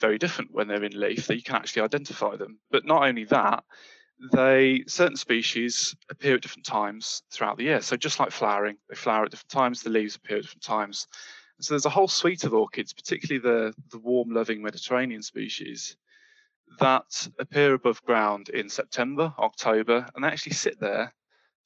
very 0.00 0.18
different 0.18 0.52
when 0.52 0.68
they're 0.68 0.84
in 0.84 0.98
leaf, 0.98 1.26
that 1.26 1.36
you 1.36 1.42
can 1.42 1.56
actually 1.56 1.82
identify 1.82 2.36
them. 2.36 2.58
But 2.70 2.84
not 2.84 3.06
only 3.06 3.24
that, 3.24 3.64
they 4.32 4.84
certain 4.86 5.16
species 5.16 5.94
appear 6.10 6.34
at 6.34 6.42
different 6.42 6.66
times 6.66 7.22
throughout 7.32 7.56
the 7.56 7.64
year. 7.64 7.80
So 7.80 7.96
just 7.96 8.18
like 8.18 8.30
flowering, 8.30 8.76
they 8.88 8.96
flower 8.96 9.24
at 9.24 9.30
different 9.30 9.50
times, 9.50 9.82
the 9.82 9.90
leaves 9.90 10.16
appear 10.16 10.38
at 10.38 10.42
different 10.42 10.62
times. 10.62 11.06
So 11.60 11.74
there's 11.74 11.86
a 11.86 11.90
whole 11.90 12.08
suite 12.08 12.44
of 12.44 12.54
orchids, 12.54 12.92
particularly 12.92 13.40
the, 13.40 13.74
the 13.90 13.98
warm 13.98 14.30
loving 14.30 14.62
Mediterranean 14.62 15.22
species, 15.22 15.96
that 16.78 17.28
appear 17.38 17.74
above 17.74 18.02
ground 18.04 18.48
in 18.50 18.68
September, 18.68 19.32
October, 19.38 20.06
and 20.14 20.22
they 20.22 20.28
actually 20.28 20.52
sit 20.52 20.78
there 20.78 21.12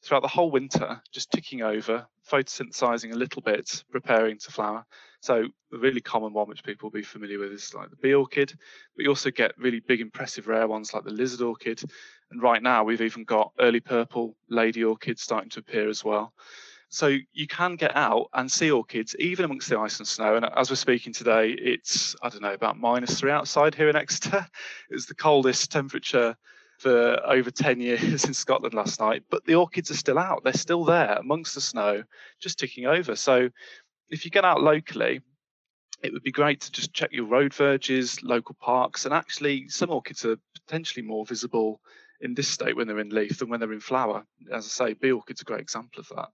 throughout 0.02 0.22
the 0.22 0.28
whole 0.28 0.50
winter, 0.50 1.00
just 1.12 1.30
ticking 1.30 1.62
over, 1.62 2.06
photosynthesizing 2.28 3.12
a 3.12 3.16
little 3.16 3.42
bit, 3.42 3.84
preparing 3.90 4.38
to 4.38 4.50
flower. 4.50 4.84
So 5.20 5.44
the 5.70 5.78
really 5.78 6.00
common 6.00 6.32
one, 6.32 6.48
which 6.48 6.64
people 6.64 6.88
will 6.88 6.98
be 6.98 7.04
familiar 7.04 7.38
with, 7.38 7.52
is 7.52 7.72
like 7.74 7.90
the 7.90 7.96
bee 7.96 8.14
orchid. 8.14 8.52
But 8.96 9.04
you 9.04 9.08
also 9.08 9.30
get 9.30 9.56
really 9.56 9.80
big, 9.80 10.00
impressive, 10.00 10.48
rare 10.48 10.66
ones 10.66 10.92
like 10.92 11.04
the 11.04 11.10
lizard 11.10 11.40
orchid. 11.40 11.82
And 12.32 12.42
right 12.42 12.62
now, 12.62 12.82
we've 12.82 13.00
even 13.00 13.24
got 13.24 13.52
early 13.60 13.80
purple 13.80 14.36
lady 14.48 14.82
orchids 14.82 15.22
starting 15.22 15.50
to 15.50 15.60
appear 15.60 15.88
as 15.88 16.04
well. 16.04 16.32
So 16.88 17.16
you 17.32 17.46
can 17.46 17.76
get 17.76 17.96
out 17.96 18.28
and 18.34 18.52
see 18.52 18.70
orchids 18.70 19.16
even 19.18 19.46
amongst 19.46 19.70
the 19.70 19.78
ice 19.78 19.98
and 19.98 20.06
snow. 20.06 20.36
And 20.36 20.44
as 20.44 20.68
we're 20.68 20.76
speaking 20.76 21.12
today, 21.12 21.50
it's 21.52 22.14
I 22.22 22.28
don't 22.28 22.42
know 22.42 22.52
about 22.52 22.78
minus 22.78 23.18
three 23.18 23.30
outside 23.30 23.74
here 23.74 23.88
in 23.88 23.96
Exeter. 23.96 24.46
It 24.90 24.94
was 24.94 25.06
the 25.06 25.14
coldest 25.14 25.70
temperature 25.70 26.36
for 26.82 27.24
over 27.24 27.50
10 27.50 27.80
years 27.80 28.24
in 28.24 28.34
Scotland 28.34 28.74
last 28.74 28.98
night, 29.00 29.22
but 29.30 29.44
the 29.46 29.54
orchids 29.54 29.90
are 29.90 29.96
still 29.96 30.18
out. 30.18 30.42
They're 30.42 30.52
still 30.52 30.84
there 30.84 31.14
amongst 31.14 31.54
the 31.54 31.60
snow, 31.60 32.02
just 32.40 32.58
ticking 32.58 32.86
over. 32.86 33.14
So 33.14 33.48
if 34.10 34.24
you 34.24 34.30
get 34.30 34.44
out 34.44 34.62
locally, 34.62 35.20
it 36.02 36.12
would 36.12 36.24
be 36.24 36.32
great 36.32 36.60
to 36.62 36.72
just 36.72 36.92
check 36.92 37.10
your 37.12 37.26
road 37.26 37.54
verges, 37.54 38.20
local 38.24 38.56
parks, 38.60 39.04
and 39.04 39.14
actually 39.14 39.68
some 39.68 39.90
orchids 39.90 40.24
are 40.24 40.36
potentially 40.54 41.06
more 41.06 41.24
visible 41.24 41.80
in 42.20 42.34
this 42.34 42.48
state 42.48 42.76
when 42.76 42.88
they're 42.88 42.98
in 42.98 43.10
leaf 43.10 43.38
than 43.38 43.48
when 43.48 43.60
they're 43.60 43.72
in 43.72 43.80
flower. 43.80 44.24
As 44.52 44.66
I 44.66 44.86
say, 44.88 44.94
bee 44.94 45.12
orchid's 45.12 45.42
a 45.42 45.44
great 45.44 45.60
example 45.60 46.00
of 46.00 46.08
that. 46.16 46.30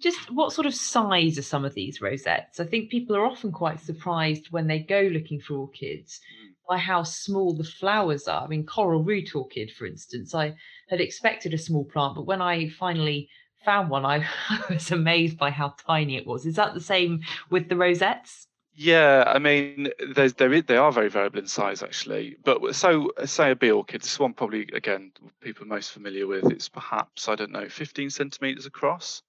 Just 0.00 0.30
what 0.30 0.52
sort 0.52 0.66
of 0.66 0.74
size 0.74 1.36
are 1.36 1.42
some 1.42 1.64
of 1.64 1.74
these 1.74 2.00
rosettes? 2.00 2.60
I 2.60 2.64
think 2.64 2.90
people 2.90 3.16
are 3.16 3.26
often 3.26 3.52
quite 3.52 3.80
surprised 3.80 4.50
when 4.50 4.66
they 4.66 4.78
go 4.78 5.00
looking 5.02 5.40
for 5.40 5.56
orchids 5.56 6.20
mm 6.42 6.51
by 6.68 6.78
how 6.78 7.02
small 7.02 7.54
the 7.54 7.64
flowers 7.64 8.28
are. 8.28 8.44
I 8.44 8.46
mean, 8.46 8.64
coral 8.64 9.02
root 9.02 9.34
orchid, 9.34 9.70
for 9.72 9.86
instance, 9.86 10.34
I 10.34 10.54
had 10.88 11.00
expected 11.00 11.54
a 11.54 11.58
small 11.58 11.84
plant, 11.84 12.14
but 12.14 12.26
when 12.26 12.42
I 12.42 12.68
finally 12.68 13.28
found 13.64 13.90
one, 13.90 14.04
I, 14.04 14.24
was 14.70 14.90
amazed 14.90 15.38
by 15.38 15.50
how 15.50 15.74
tiny 15.86 16.16
it 16.16 16.26
was. 16.26 16.46
Is 16.46 16.56
that 16.56 16.74
the 16.74 16.80
same 16.80 17.20
with 17.50 17.68
the 17.68 17.76
rosettes? 17.76 18.48
Yeah, 18.74 19.24
I 19.26 19.38
mean, 19.38 19.90
there's 20.14 20.32
there 20.34 20.52
is, 20.52 20.64
they 20.64 20.78
are 20.78 20.90
very 20.90 21.10
variable 21.10 21.40
in 21.40 21.46
size 21.46 21.82
actually. 21.82 22.36
But 22.42 22.74
so 22.74 23.10
say 23.26 23.50
a 23.50 23.56
bee 23.56 23.70
orchid, 23.70 24.00
this 24.00 24.18
one 24.18 24.32
probably 24.32 24.62
again 24.72 25.12
people 25.40 25.64
are 25.64 25.68
most 25.68 25.92
familiar 25.92 26.26
with. 26.26 26.50
It's 26.50 26.70
perhaps 26.70 27.28
I 27.28 27.34
don't 27.34 27.52
know 27.52 27.68
15 27.68 28.08
centimeters 28.08 28.64
across 28.64 29.22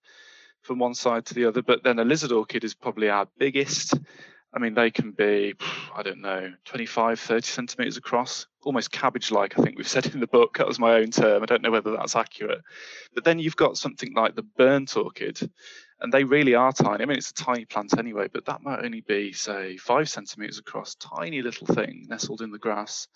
from 0.62 0.80
one 0.80 0.94
side 0.94 1.26
to 1.26 1.34
the 1.34 1.46
other. 1.46 1.62
But 1.62 1.84
then 1.84 2.00
a 2.00 2.06
lizard 2.06 2.32
orchid 2.32 2.64
is 2.64 2.74
probably 2.74 3.10
our 3.10 3.28
biggest, 3.38 3.96
I 4.56 4.60
mean, 4.60 4.76
they 4.76 4.92
can 4.92 5.12
be, 5.12 5.56
I 5.96 6.04
don't 6.04 6.22
know, 6.22 6.54
25, 6.66 7.20
30 7.20 7.42
centimeters 7.42 7.98
across, 7.98 8.46
almost 8.64 8.92
cabbage 8.92 9.32
like, 9.32 9.58
I 9.58 9.64
think 9.64 9.78
we've 9.78 9.88
said 9.88 10.06
in 10.14 10.20
the 10.20 10.28
book. 10.28 10.58
That 10.58 10.68
was 10.68 10.80
my 10.80 10.94
own 10.94 11.10
term. 11.10 11.42
I 11.42 11.48
don't 11.48 11.64
know 11.64 11.72
whether 11.72 11.92
that's 11.92 12.16
accurate. 12.16 12.62
But 13.16 13.24
then 13.24 13.40
you've 13.40 13.56
got 13.56 13.78
something 13.78 14.14
like 14.14 14.36
the 14.36 14.44
burnt 14.44 14.96
orchid, 14.96 15.50
and 16.02 16.14
they 16.14 16.24
really 16.24 16.54
are 16.54 16.72
tiny. 16.72 17.02
I 17.02 17.06
mean, 17.08 17.18
it's 17.18 17.32
a 17.32 17.34
tiny 17.34 17.66
plant 17.66 17.98
anyway, 17.98 18.28
but 18.32 18.46
that 18.46 18.62
might 18.62 18.86
only 18.86 19.02
be, 19.02 19.34
say, 19.34 19.78
five 19.78 20.08
centimeters 20.08 20.60
across, 20.60 20.96
tiny 20.96 21.42
little 21.42 21.68
thing 21.68 22.06
nestled 22.08 22.42
in 22.42 22.52
the 22.52 22.60
grass. 22.60 23.08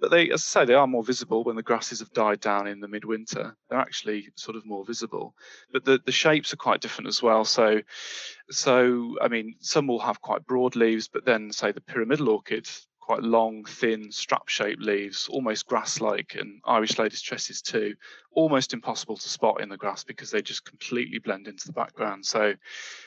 But 0.00 0.10
they, 0.10 0.30
as 0.30 0.42
I 0.42 0.60
say, 0.60 0.64
they 0.64 0.74
are 0.74 0.86
more 0.86 1.04
visible 1.04 1.44
when 1.44 1.56
the 1.56 1.62
grasses 1.62 2.00
have 2.00 2.12
died 2.12 2.40
down 2.40 2.66
in 2.66 2.80
the 2.80 2.88
midwinter. 2.88 3.56
They're 3.68 3.78
actually 3.78 4.28
sort 4.36 4.56
of 4.56 4.66
more 4.66 4.84
visible, 4.84 5.34
but 5.72 5.84
the, 5.84 6.00
the 6.04 6.12
shapes 6.12 6.52
are 6.52 6.58
quite 6.58 6.80
different 6.80 7.08
as 7.08 7.22
well. 7.22 7.44
So, 7.44 7.80
so 8.50 9.16
I 9.20 9.28
mean, 9.28 9.54
some 9.60 9.86
will 9.86 10.00
have 10.00 10.20
quite 10.20 10.46
broad 10.46 10.76
leaves, 10.76 11.08
but 11.08 11.24
then 11.24 11.52
say 11.52 11.72
the 11.72 11.80
pyramidal 11.80 12.28
orchid, 12.28 12.68
quite 13.00 13.22
long, 13.22 13.64
thin, 13.66 14.10
strap-shaped 14.10 14.80
leaves, 14.80 15.28
almost 15.28 15.66
grass-like, 15.66 16.36
and 16.38 16.60
Irish 16.64 16.98
ladies' 16.98 17.20
tresses 17.20 17.60
too, 17.60 17.94
almost 18.32 18.72
impossible 18.72 19.16
to 19.16 19.28
spot 19.28 19.60
in 19.60 19.68
the 19.68 19.76
grass 19.76 20.04
because 20.04 20.30
they 20.30 20.40
just 20.40 20.64
completely 20.64 21.18
blend 21.18 21.46
into 21.46 21.66
the 21.66 21.72
background. 21.72 22.24
So 22.24 22.54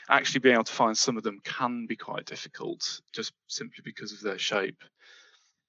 actually 0.07 0.41
being 0.41 0.53
able 0.53 0.65
to 0.65 0.73
find 0.73 0.95
some 0.95 1.17
of 1.17 1.23
them 1.23 1.39
can 1.43 1.87
be 1.87 1.95
quite 1.95 2.25
difficult 2.25 3.01
just 3.11 3.33
simply 3.47 3.81
because 3.83 4.13
of 4.13 4.21
their 4.21 4.37
shape. 4.37 4.83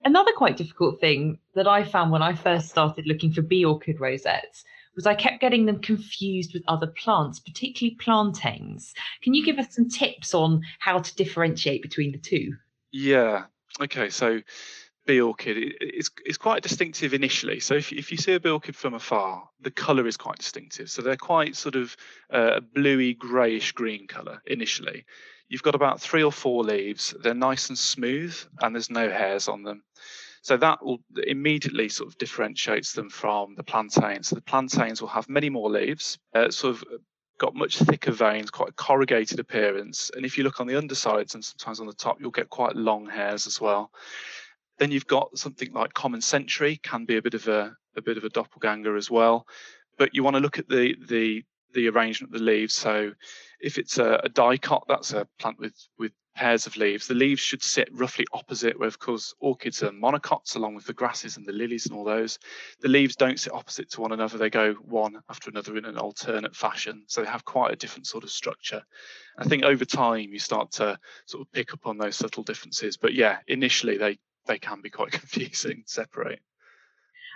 Another 0.05 0.33
quite 0.37 0.57
difficult 0.57 1.00
thing 1.00 1.38
that 1.55 1.67
I 1.67 1.85
found 1.85 2.12
when 2.12 2.23
I 2.23 2.35
first 2.35 2.69
started 2.69 3.07
looking 3.07 3.33
for 3.33 3.43
bee 3.43 3.64
orchid 3.64 4.00
rosettes 4.00 4.64
was 4.95 5.07
I 5.07 5.14
kept 5.14 5.40
getting 5.40 5.67
them 5.67 5.81
confused 5.81 6.55
with 6.55 6.64
other 6.67 6.88
plants, 6.88 7.38
particularly 7.38 7.97
plantains. 7.97 8.95
Can 9.23 9.35
you 9.35 9.45
give 9.45 9.59
us 9.59 9.75
some 9.75 9.88
tips 9.88 10.35
on 10.35 10.62
how 10.81 10.99
to 10.99 11.14
differentiate 11.14 11.83
between 11.83 12.12
the 12.12 12.19
two? 12.19 12.57
Yeah. 12.90 13.45
Okay. 13.81 14.09
So 14.09 14.40
bee 15.07 15.21
orchid 15.21 15.57
it's, 15.81 16.11
it's 16.25 16.37
quite 16.37 16.62
distinctive 16.62 17.14
initially. 17.14 17.61
So 17.61 17.75
if, 17.75 17.93
if 17.93 18.11
you 18.11 18.19
see 18.19 18.35
a 18.35 18.40
bee 18.40 18.50
orchid 18.50 18.76
from 18.76 18.95
afar, 18.95 19.49
the 19.61 19.71
colour 19.71 20.07
is 20.07 20.17
quite 20.17 20.38
distinctive. 20.38 20.90
So 20.90 21.02
they're 21.02 21.17
quite 21.17 21.57
sort 21.57 21.76
of 21.76 21.97
uh, 22.33 22.55
a 22.57 22.61
bluey, 22.61 23.14
greyish 23.14 23.73
green 23.73 24.07
colour 24.07 24.43
initially. 24.47 25.07
You've 25.49 25.62
got 25.62 25.75
about 25.75 26.00
three 26.00 26.23
or 26.23 26.33
four 26.33 26.62
leaves. 26.62 27.14
They're 27.23 27.35
nice 27.35 27.69
and 27.69 27.78
smooth, 27.78 28.37
and 28.61 28.75
there's 28.75 28.90
no 28.90 29.09
hairs 29.09 29.49
on 29.49 29.62
them. 29.62 29.83
So 30.43 30.57
that 30.57 30.85
will 30.85 30.99
immediately 31.26 31.88
sort 31.88 32.09
of 32.09 32.19
differentiates 32.19 32.93
them 32.93 33.11
from 33.11 33.55
the 33.57 33.62
plantains. 33.62 34.28
So 34.28 34.37
the 34.37 34.43
plantains 34.43 35.00
will 35.00 35.09
have 35.09 35.28
many 35.28 35.50
more 35.50 35.71
leaves, 35.71 36.19
uh, 36.35 36.50
sort 36.50 36.76
of 36.76 36.85
got 37.38 37.55
much 37.55 37.78
thicker 37.78 38.12
veins, 38.12 38.50
quite 38.50 38.71
a 38.71 38.73
corrugated 38.73 39.40
appearance. 39.40 40.11
And 40.14 40.25
if 40.25 40.37
you 40.37 40.45
look 40.45 40.61
on 40.61 40.67
the 40.67 40.76
undersides 40.76 41.35
and 41.35 41.45
sometimes 41.45 41.81
on 41.81 41.87
the 41.87 41.93
top, 41.93 42.21
you'll 42.21 42.31
get 42.31 42.50
quite 42.50 42.76
long 42.76 43.09
hairs 43.09 43.47
as 43.47 43.61
well. 43.61 43.90
Then 44.78 44.90
you've 44.90 45.07
got 45.07 45.37
something 45.38 45.73
like 45.73 45.95
common 45.95 46.21
centaury, 46.21 46.76
can 46.83 47.05
be 47.05 47.17
a 47.17 47.23
bit 47.23 47.35
of 47.35 47.49
a, 47.49 47.76
a 47.97 48.02
bit 48.02 48.17
of 48.17 48.25
a 48.25 48.28
doppelganger 48.28 48.97
as 48.97 49.11
well. 49.11 49.47
But 49.97 50.14
you 50.14 50.23
want 50.23 50.35
to 50.35 50.40
look 50.40 50.59
at 50.59 50.69
the 50.69 50.95
the 51.09 51.45
the 51.75 51.88
arrangement 51.88 52.35
of 52.35 52.38
the 52.38 52.45
leaves. 52.45 52.75
So 52.75 53.12
if 53.60 53.78
it's 53.78 53.98
a, 53.98 54.20
a 54.24 54.28
dicot, 54.28 54.84
that's 54.88 55.12
a 55.12 55.26
plant 55.38 55.58
with 55.58 55.74
with 55.98 56.12
pairs 56.38 56.66
of 56.66 56.76
leaves. 56.76 57.08
The 57.08 57.14
leaves 57.14 57.40
should 57.40 57.64
sit 57.64 57.88
roughly 57.92 58.24
opposite, 58.32 58.78
where 58.78 58.86
of 58.86 59.00
course 59.00 59.34
orchids 59.40 59.82
are 59.82 59.90
monocots 59.90 60.54
along 60.54 60.76
with 60.76 60.86
the 60.86 60.92
grasses 60.92 61.36
and 61.36 61.44
the 61.44 61.52
lilies 61.52 61.86
and 61.86 61.96
all 61.96 62.04
those. 62.04 62.38
The 62.80 62.88
leaves 62.88 63.16
don't 63.16 63.40
sit 63.40 63.52
opposite 63.52 63.90
to 63.90 64.00
one 64.00 64.12
another, 64.12 64.38
they 64.38 64.48
go 64.48 64.74
one 64.74 65.20
after 65.28 65.50
another 65.50 65.76
in 65.76 65.84
an 65.84 65.98
alternate 65.98 66.54
fashion. 66.54 67.02
So 67.08 67.22
they 67.22 67.28
have 67.28 67.44
quite 67.44 67.72
a 67.72 67.76
different 67.76 68.06
sort 68.06 68.22
of 68.22 68.30
structure. 68.30 68.82
I 69.36 69.44
think 69.44 69.64
over 69.64 69.84
time 69.84 70.32
you 70.32 70.38
start 70.38 70.70
to 70.72 70.96
sort 71.26 71.40
of 71.40 71.52
pick 71.52 71.74
up 71.74 71.86
on 71.86 71.98
those 71.98 72.16
subtle 72.16 72.44
differences. 72.44 72.96
But 72.96 73.14
yeah, 73.14 73.38
initially 73.48 73.96
they 73.98 74.18
they 74.46 74.58
can 74.58 74.80
be 74.80 74.90
quite 74.90 75.10
confusing, 75.20 75.82
separate. 75.86 76.40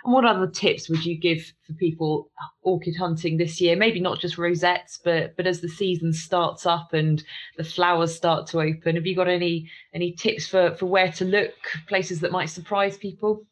And 0.03 0.13
what 0.13 0.25
other 0.25 0.47
tips 0.47 0.89
would 0.89 1.05
you 1.05 1.17
give 1.17 1.53
for 1.65 1.73
people 1.73 2.29
orchid 2.61 2.95
hunting 2.97 3.37
this 3.37 3.61
year? 3.61 3.75
Maybe 3.75 3.99
not 3.99 4.19
just 4.19 4.37
rosettes, 4.37 4.99
but 5.03 5.35
but 5.37 5.47
as 5.47 5.61
the 5.61 5.69
season 5.69 6.11
starts 6.13 6.65
up 6.65 6.93
and 6.93 7.23
the 7.57 7.63
flowers 7.63 8.13
start 8.15 8.47
to 8.47 8.61
open, 8.61 8.95
have 8.95 9.05
you 9.05 9.15
got 9.15 9.29
any 9.29 9.69
any 9.93 10.11
tips 10.11 10.47
for 10.47 10.75
for 10.75 10.87
where 10.87 11.11
to 11.13 11.25
look, 11.25 11.53
places 11.87 12.19
that 12.19 12.31
might 12.31 12.49
surprise 12.49 12.97
people? 12.97 13.45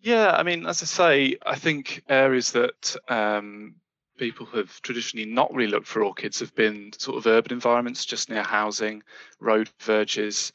Yeah, 0.00 0.32
I 0.32 0.42
mean, 0.42 0.66
as 0.66 0.82
I 0.82 0.86
say, 0.86 1.36
I 1.46 1.56
think 1.56 2.02
areas 2.10 2.52
that 2.52 2.94
um, 3.08 3.76
people 4.18 4.46
have 4.46 4.80
traditionally 4.82 5.26
not 5.26 5.52
really 5.54 5.70
looked 5.70 5.86
for 5.86 6.04
orchids 6.04 6.40
have 6.40 6.54
been 6.54 6.92
sort 6.98 7.16
of 7.16 7.26
urban 7.26 7.52
environments 7.52 8.04
just 8.04 8.28
near 8.28 8.42
housing, 8.42 9.02
road 9.40 9.70
verges, 9.80 10.52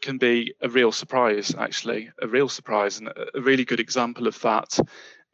can 0.00 0.18
be 0.18 0.54
a 0.62 0.68
real 0.68 0.92
surprise, 0.92 1.54
actually, 1.56 2.10
a 2.20 2.28
real 2.28 2.48
surprise. 2.48 2.98
And 2.98 3.08
a 3.08 3.40
really 3.40 3.64
good 3.64 3.80
example 3.80 4.26
of 4.26 4.40
that 4.40 4.78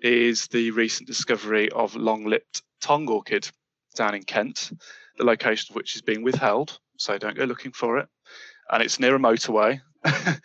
is 0.00 0.46
the 0.48 0.70
recent 0.72 1.06
discovery 1.06 1.70
of 1.70 1.94
long 1.94 2.24
lipped 2.24 2.62
tongue 2.80 3.08
orchid 3.08 3.48
down 3.94 4.14
in 4.14 4.22
Kent, 4.22 4.72
the 5.18 5.24
location 5.24 5.72
of 5.72 5.76
which 5.76 5.94
is 5.96 6.02
being 6.02 6.22
withheld. 6.22 6.78
So 6.96 7.18
don't 7.18 7.36
go 7.36 7.44
looking 7.44 7.72
for 7.72 7.98
it. 7.98 8.08
And 8.70 8.82
it's 8.82 8.98
near 8.98 9.14
a 9.14 9.18
motorway. 9.18 9.80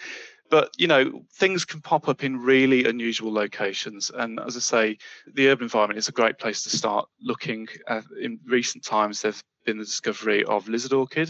but 0.50 0.72
you 0.78 0.88
know 0.88 1.24
things 1.36 1.66
can 1.66 1.82
pop 1.82 2.08
up 2.08 2.24
in 2.24 2.38
really 2.38 2.86
unusual 2.86 3.34
locations 3.34 4.12
and 4.16 4.40
as 4.40 4.56
i 4.56 4.60
say 4.60 4.98
the 5.34 5.48
urban 5.50 5.64
environment 5.64 5.98
is 5.98 6.08
a 6.08 6.14
great 6.14 6.38
place 6.38 6.64
to 6.64 6.70
start 6.70 7.08
looking 7.22 7.68
uh, 7.88 8.01
in 8.22 8.40
recent 8.46 8.84
times 8.84 9.22
there's 9.22 9.42
been 9.66 9.77
the 9.77 9.84
discovery 9.84 10.44
of 10.46 10.68
lizard 10.70 10.94
orchid 10.94 11.30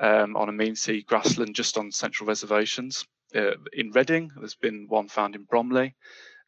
um, 0.00 0.36
on 0.36 0.48
amenity 0.48 1.02
grassland 1.02 1.54
just 1.54 1.78
on 1.78 1.90
central 1.90 2.26
reservations. 2.26 3.06
Uh, 3.34 3.52
in 3.72 3.90
Reading, 3.90 4.30
there's 4.36 4.54
been 4.54 4.86
one 4.88 5.08
found 5.08 5.34
in 5.34 5.44
Bromley. 5.44 5.94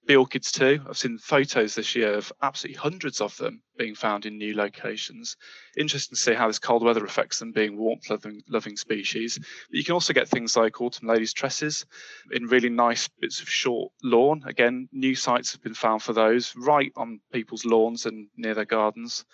Bee 0.06 0.16
orchids 0.16 0.50
too. 0.50 0.80
I've 0.88 0.96
seen 0.96 1.18
photos 1.18 1.74
this 1.74 1.94
year 1.94 2.14
of 2.14 2.32
absolutely 2.40 2.78
hundreds 2.78 3.20
of 3.20 3.37
them 3.37 3.62
being 3.76 3.94
found 3.94 4.24
in 4.24 4.38
new 4.38 4.56
locations. 4.56 5.37
Interesting 5.76 6.14
to 6.14 6.20
see 6.20 6.32
how 6.32 6.46
this 6.46 6.58
cold 6.58 6.82
weather 6.82 7.04
affects 7.04 7.40
them 7.40 7.52
being 7.52 7.76
warmth 7.76 8.08
loving, 8.08 8.42
loving 8.48 8.78
species. 8.78 9.38
But 9.38 9.76
you 9.76 9.84
can 9.84 9.92
also 9.92 10.14
get 10.14 10.26
things 10.26 10.56
like 10.56 10.80
autumn 10.80 11.08
ladies 11.08 11.34
tresses 11.34 11.84
in 12.32 12.46
really 12.46 12.70
nice 12.70 13.08
bits 13.20 13.42
of 13.42 13.50
short 13.50 13.92
lawn. 14.02 14.44
Again, 14.46 14.88
new 14.92 15.14
sites 15.14 15.52
have 15.52 15.62
been 15.62 15.74
found 15.74 16.02
for 16.02 16.14
those 16.14 16.54
right 16.56 16.92
on 16.96 17.20
people's 17.30 17.66
lawns 17.66 18.06
and 18.06 18.28
near 18.34 18.54
their 18.54 18.64
gardens. 18.64 19.26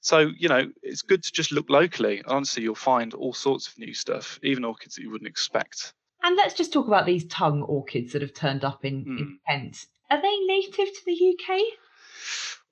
So, 0.00 0.30
you 0.38 0.48
know, 0.48 0.70
it's 0.82 1.02
good 1.02 1.22
to 1.24 1.32
just 1.32 1.52
look 1.52 1.68
locally. 1.68 2.22
Honestly, 2.26 2.62
you'll 2.62 2.74
find 2.74 3.14
all 3.14 3.32
sorts 3.32 3.68
of 3.68 3.78
new 3.78 3.94
stuff, 3.94 4.38
even 4.42 4.64
orchids 4.64 4.94
that 4.94 5.02
you 5.02 5.10
wouldn't 5.10 5.28
expect. 5.28 5.92
And 6.22 6.36
let's 6.36 6.54
just 6.54 6.72
talk 6.72 6.86
about 6.86 7.06
these 7.06 7.24
tongue 7.26 7.62
orchids 7.62 8.12
that 8.12 8.22
have 8.22 8.34
turned 8.34 8.64
up 8.64 8.84
in, 8.84 9.04
mm. 9.04 9.18
in 9.18 9.24
hmm. 9.24 9.32
Kent. 9.48 9.86
Are 10.10 10.20
they 10.20 10.38
native 10.46 10.86
to 10.86 11.00
the 11.06 11.36
UK? 11.36 11.60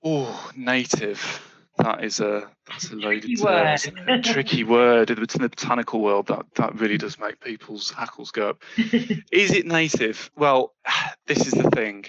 Oh, 0.03 0.51
native. 0.57 1.43
That 1.79 2.05
is 2.05 2.21
a 2.21 2.51
that's 2.67 2.91
a 2.91 2.97
loaded 2.97 3.39
term, 3.39 3.77
a 4.09 4.21
tricky 4.23 4.65
word. 4.65 5.11
In 5.11 5.17
the 5.17 5.49
botanical 5.49 6.01
world, 6.01 6.29
that 6.29 6.47
that 6.55 6.81
really 6.81 6.97
does 6.97 7.19
make 7.19 7.41
people's 7.41 7.91
hackles 7.91 8.31
go 8.31 8.51
up. 8.51 8.63
is 8.79 9.53
it 9.53 9.67
native? 9.67 10.31
Well, 10.37 10.75
this 11.27 11.47
is 11.47 11.53
the 11.53 11.71
thing. 11.71 12.07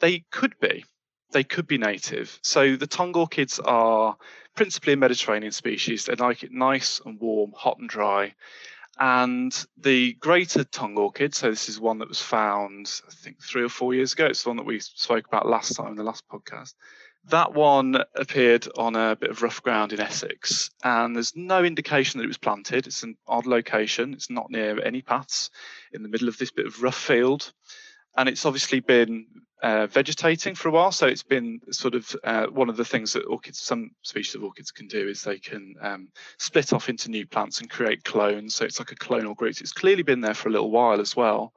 They 0.00 0.24
could 0.30 0.58
be 0.60 0.84
they 1.32 1.44
could 1.44 1.66
be 1.66 1.78
native. 1.78 2.38
So 2.42 2.76
the 2.76 2.86
tongue 2.86 3.16
orchids 3.16 3.58
are 3.58 4.16
principally 4.54 4.92
a 4.92 4.96
Mediterranean 4.96 5.52
species. 5.52 6.04
They 6.04 6.14
like 6.14 6.42
it 6.42 6.52
nice 6.52 7.00
and 7.04 7.18
warm, 7.20 7.52
hot 7.56 7.78
and 7.78 7.88
dry. 7.88 8.34
And 8.98 9.52
the 9.78 10.12
greater 10.14 10.64
tongue 10.64 10.96
orchid, 10.96 11.34
so 11.34 11.50
this 11.50 11.68
is 11.68 11.80
one 11.80 11.98
that 11.98 12.08
was 12.08 12.20
found, 12.20 13.00
I 13.08 13.12
think, 13.12 13.42
three 13.42 13.62
or 13.62 13.68
four 13.68 13.94
years 13.94 14.12
ago. 14.12 14.26
It's 14.26 14.42
the 14.42 14.50
one 14.50 14.58
that 14.58 14.66
we 14.66 14.80
spoke 14.80 15.26
about 15.26 15.48
last 15.48 15.74
time 15.74 15.88
in 15.88 15.96
the 15.96 16.02
last 16.02 16.24
podcast. 16.28 16.74
That 17.26 17.54
one 17.54 18.02
appeared 18.14 18.68
on 18.76 18.96
a 18.96 19.16
bit 19.16 19.30
of 19.30 19.42
rough 19.42 19.62
ground 19.62 19.92
in 19.92 20.00
Essex, 20.00 20.70
and 20.82 21.14
there's 21.14 21.34
no 21.36 21.64
indication 21.64 22.18
that 22.18 22.24
it 22.24 22.28
was 22.28 22.38
planted. 22.38 22.86
It's 22.86 23.04
an 23.04 23.16
odd 23.26 23.46
location. 23.46 24.12
It's 24.12 24.28
not 24.28 24.50
near 24.50 24.84
any 24.84 25.02
paths 25.02 25.50
in 25.92 26.02
the 26.02 26.08
middle 26.08 26.28
of 26.28 26.36
this 26.36 26.50
bit 26.50 26.66
of 26.66 26.82
rough 26.82 26.98
field 26.98 27.52
and 28.16 28.28
it's 28.28 28.44
obviously 28.44 28.80
been 28.80 29.26
uh, 29.62 29.86
vegetating 29.86 30.54
for 30.54 30.68
a 30.68 30.72
while. 30.72 30.92
So 30.92 31.06
it's 31.06 31.22
been 31.22 31.60
sort 31.70 31.94
of 31.94 32.14
uh, 32.24 32.46
one 32.46 32.68
of 32.68 32.76
the 32.76 32.84
things 32.84 33.12
that 33.12 33.24
orchids, 33.24 33.60
some 33.60 33.92
species 34.02 34.34
of 34.34 34.44
orchids 34.44 34.70
can 34.70 34.88
do 34.88 35.08
is 35.08 35.22
they 35.22 35.38
can 35.38 35.74
um, 35.80 36.08
split 36.38 36.72
off 36.72 36.88
into 36.88 37.10
new 37.10 37.26
plants 37.26 37.60
and 37.60 37.70
create 37.70 38.04
clones. 38.04 38.54
So 38.54 38.64
it's 38.64 38.78
like 38.78 38.92
a 38.92 38.96
clonal 38.96 39.36
group. 39.36 39.60
It's 39.60 39.72
clearly 39.72 40.02
been 40.02 40.20
there 40.20 40.34
for 40.34 40.48
a 40.48 40.52
little 40.52 40.70
while 40.70 41.00
as 41.00 41.14
well. 41.14 41.52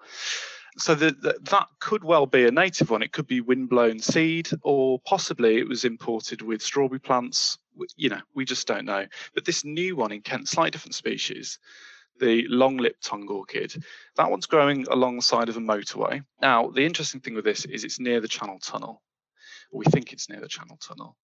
So 0.78 0.94
the, 0.94 1.12
the, 1.12 1.38
that 1.52 1.68
could 1.80 2.04
well 2.04 2.26
be 2.26 2.46
a 2.46 2.52
native 2.52 2.89
one. 2.89 3.02
It 3.02 3.13
could 3.13 3.28
be 3.28 3.41
windblown 3.41 4.00
seed, 4.00 4.50
or 4.62 5.00
possibly 5.06 5.58
it 5.58 5.68
was 5.68 5.86
imported 5.86 6.41
with 6.41 6.62
strawberry 6.62 7.00
plants. 7.00 7.58
You 7.96 8.10
know, 8.10 8.22
we 8.34 8.46
just 8.46 8.68
don't 8.68 8.86
know. 8.86 9.06
But 9.34 9.46
this 9.46 9.63
new 9.63 9.96
one 9.96 10.12
in 10.12 10.22
Kent, 10.22 10.50
slightly 10.50 10.72
different 10.72 10.96
species 10.96 11.60
the 12.19 12.45
long 12.47 12.78
lipped 12.78 13.04
tongue 13.04 13.28
orchid. 13.30 13.84
That 14.15 14.32
one's 14.32 14.45
growing 14.45 14.86
alongside 14.89 15.49
of 15.49 15.58
a 15.58 15.62
motorway. 15.62 16.23
Now, 16.41 16.69
the 16.69 16.86
interesting 16.86 17.21
thing 17.21 17.36
with 17.36 17.45
this 17.45 17.65
is 17.65 17.84
it's 17.84 17.99
near 17.99 18.21
the 18.21 18.28
Channel 18.28 18.60
Tunnel. 18.60 19.01
We 19.71 19.86
think 19.86 20.13
it's 20.13 20.30
near 20.30 20.39
the 20.39 20.47
Channel 20.47 20.78
Tunnel. 20.78 21.17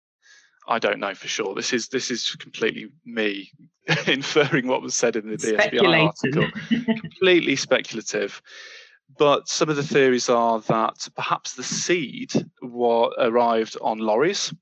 I 0.69 0.79
don't 0.79 1.01
know 1.01 1.15
for 1.15 1.29
sure. 1.29 1.55
This 1.55 1.73
is 1.73 1.89
this 1.89 2.11
is 2.11 2.37
completely 2.37 2.89
me 3.05 3.51
inferring 4.07 4.67
what 4.67 4.83
was 4.83 4.95
said 4.95 5.17
in 5.17 5.29
the 5.29 5.37
BSBI 5.37 6.07
article. 6.07 6.49
completely 7.01 7.57
speculative. 7.57 8.41
But 9.19 9.49
some 9.49 9.69
of 9.69 9.77
the 9.77 9.83
theories 9.83 10.29
are 10.29 10.61
that 10.61 11.09
perhaps 11.17 11.55
the 11.55 11.65
seed 11.65 12.33
wa- 12.63 13.11
arrived 13.19 13.77
on 13.81 13.99
lorries 13.99 14.55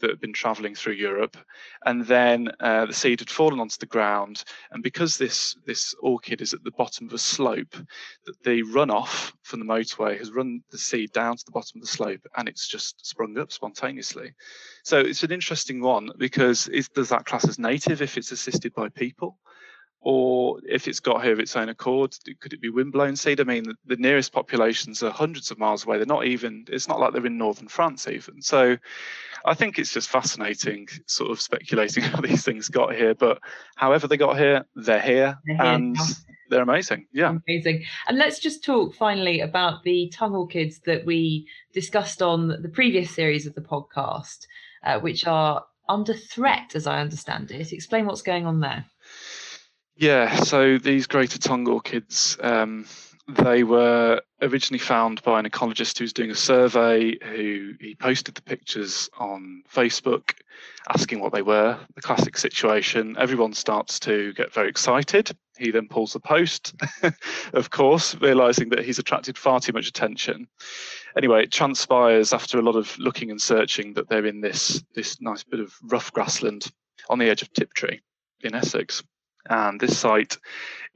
that 0.00 0.10
had 0.10 0.20
been 0.20 0.32
traveling 0.32 0.74
through 0.74 0.94
Europe, 0.94 1.36
and 1.84 2.04
then 2.06 2.48
uh, 2.60 2.86
the 2.86 2.92
seed 2.92 3.20
had 3.20 3.30
fallen 3.30 3.60
onto 3.60 3.76
the 3.78 3.86
ground. 3.86 4.44
And 4.70 4.82
because 4.82 5.16
this 5.16 5.56
this 5.66 5.94
orchid 6.00 6.40
is 6.40 6.54
at 6.54 6.64
the 6.64 6.70
bottom 6.72 7.06
of 7.06 7.12
a 7.12 7.18
slope, 7.18 7.76
that 8.24 8.42
the 8.42 8.62
runoff 8.64 9.32
from 9.42 9.60
the 9.60 9.66
motorway 9.66 10.18
has 10.18 10.32
run 10.32 10.62
the 10.70 10.78
seed 10.78 11.12
down 11.12 11.36
to 11.36 11.44
the 11.44 11.52
bottom 11.52 11.78
of 11.78 11.82
the 11.82 11.92
slope, 11.92 12.26
and 12.36 12.48
it's 12.48 12.68
just 12.68 13.06
sprung 13.06 13.38
up 13.38 13.52
spontaneously. 13.52 14.32
So 14.84 14.98
it's 14.98 15.22
an 15.22 15.32
interesting 15.32 15.80
one 15.80 16.10
because 16.18 16.68
is, 16.68 16.88
does 16.88 17.08
that 17.10 17.26
class 17.26 17.48
as 17.48 17.58
native 17.58 18.02
if 18.02 18.16
it's 18.16 18.32
assisted 18.32 18.74
by 18.74 18.88
people? 18.88 19.38
Or 20.08 20.60
if 20.62 20.86
it's 20.86 21.00
got 21.00 21.24
here 21.24 21.32
of 21.32 21.40
its 21.40 21.56
own 21.56 21.68
accord, 21.68 22.14
could 22.38 22.52
it 22.52 22.60
be 22.60 22.68
windblown 22.68 23.16
seed? 23.16 23.40
I 23.40 23.42
mean, 23.42 23.64
the, 23.64 23.74
the, 23.86 23.96
nearest 23.96 24.32
populations 24.32 25.02
are 25.02 25.10
hundreds 25.10 25.50
of 25.50 25.58
miles 25.58 25.84
away. 25.84 25.96
They're 25.96 26.06
not 26.06 26.26
even, 26.26 26.64
it's 26.68 26.86
not 26.86 27.00
like 27.00 27.12
they're 27.12 27.26
in 27.26 27.36
northern 27.36 27.66
France 27.66 28.06
even. 28.06 28.40
So 28.40 28.76
I 29.44 29.54
think 29.54 29.80
it's 29.80 29.92
just 29.92 30.08
fascinating 30.08 30.86
sort 31.06 31.32
of 31.32 31.40
speculating 31.40 32.02
how 32.04 32.20
these 32.20 32.44
things 32.44 32.68
got 32.68 32.94
here. 32.94 33.16
But 33.16 33.40
however 33.74 34.06
they 34.06 34.16
got 34.16 34.38
here, 34.38 34.64
they're 34.76 35.00
here. 35.00 35.40
They're 35.44 35.60
and 35.60 35.96
they're 36.50 36.62
amazing. 36.62 37.08
Yeah. 37.12 37.38
Amazing. 37.48 37.82
And 38.06 38.16
let's 38.16 38.38
just 38.38 38.62
talk 38.62 38.94
finally 38.94 39.40
about 39.40 39.82
the 39.82 40.08
tongue 40.14 40.36
orchids 40.36 40.78
that 40.86 41.04
we 41.04 41.48
discussed 41.72 42.22
on 42.22 42.62
the 42.62 42.70
previous 42.72 43.10
series 43.10 43.44
of 43.44 43.56
the 43.56 43.60
podcast, 43.60 44.46
uh, 44.84 45.00
which 45.00 45.26
are 45.26 45.64
under 45.88 46.14
threat, 46.14 46.76
as 46.76 46.86
I 46.86 47.00
understand 47.00 47.50
it. 47.50 47.72
Explain 47.72 48.06
what's 48.06 48.22
going 48.22 48.46
on 48.46 48.60
there. 48.60 48.84
Yeah, 49.98 50.36
so 50.36 50.76
these 50.76 51.06
greater 51.06 51.38
tongue 51.38 51.66
orchids, 51.66 52.36
um, 52.42 52.84
they 53.28 53.64
were 53.64 54.20
originally 54.42 54.78
found 54.78 55.22
by 55.22 55.40
an 55.40 55.48
ecologist 55.48 55.96
who 55.96 56.04
was 56.04 56.12
doing 56.12 56.30
a 56.30 56.34
survey 56.34 57.16
who 57.24 57.72
he 57.80 57.94
posted 57.94 58.34
the 58.34 58.42
pictures 58.42 59.08
on 59.18 59.62
Facebook 59.72 60.34
asking 60.90 61.20
what 61.20 61.32
they 61.32 61.40
were. 61.40 61.78
The 61.94 62.02
classic 62.02 62.36
situation, 62.36 63.16
everyone 63.18 63.54
starts 63.54 63.98
to 64.00 64.34
get 64.34 64.52
very 64.52 64.68
excited. 64.68 65.34
He 65.56 65.70
then 65.70 65.88
pulls 65.88 66.12
the 66.12 66.20
post, 66.20 66.74
of 67.54 67.70
course, 67.70 68.14
realizing 68.16 68.68
that 68.68 68.84
he's 68.84 68.98
attracted 68.98 69.38
far 69.38 69.60
too 69.60 69.72
much 69.72 69.88
attention. 69.88 70.46
Anyway, 71.16 71.44
it 71.44 71.52
transpires 71.52 72.34
after 72.34 72.58
a 72.58 72.62
lot 72.62 72.76
of 72.76 72.96
looking 72.98 73.30
and 73.30 73.40
searching 73.40 73.94
that 73.94 74.10
they're 74.10 74.26
in 74.26 74.42
this, 74.42 74.84
this 74.94 75.22
nice 75.22 75.42
bit 75.42 75.60
of 75.60 75.74
rough 75.84 76.12
grassland 76.12 76.70
on 77.08 77.18
the 77.18 77.30
edge 77.30 77.40
of 77.40 77.50
Tiptree 77.54 78.00
in 78.42 78.54
Essex 78.54 79.02
and 79.48 79.80
this 79.80 79.98
site 79.98 80.38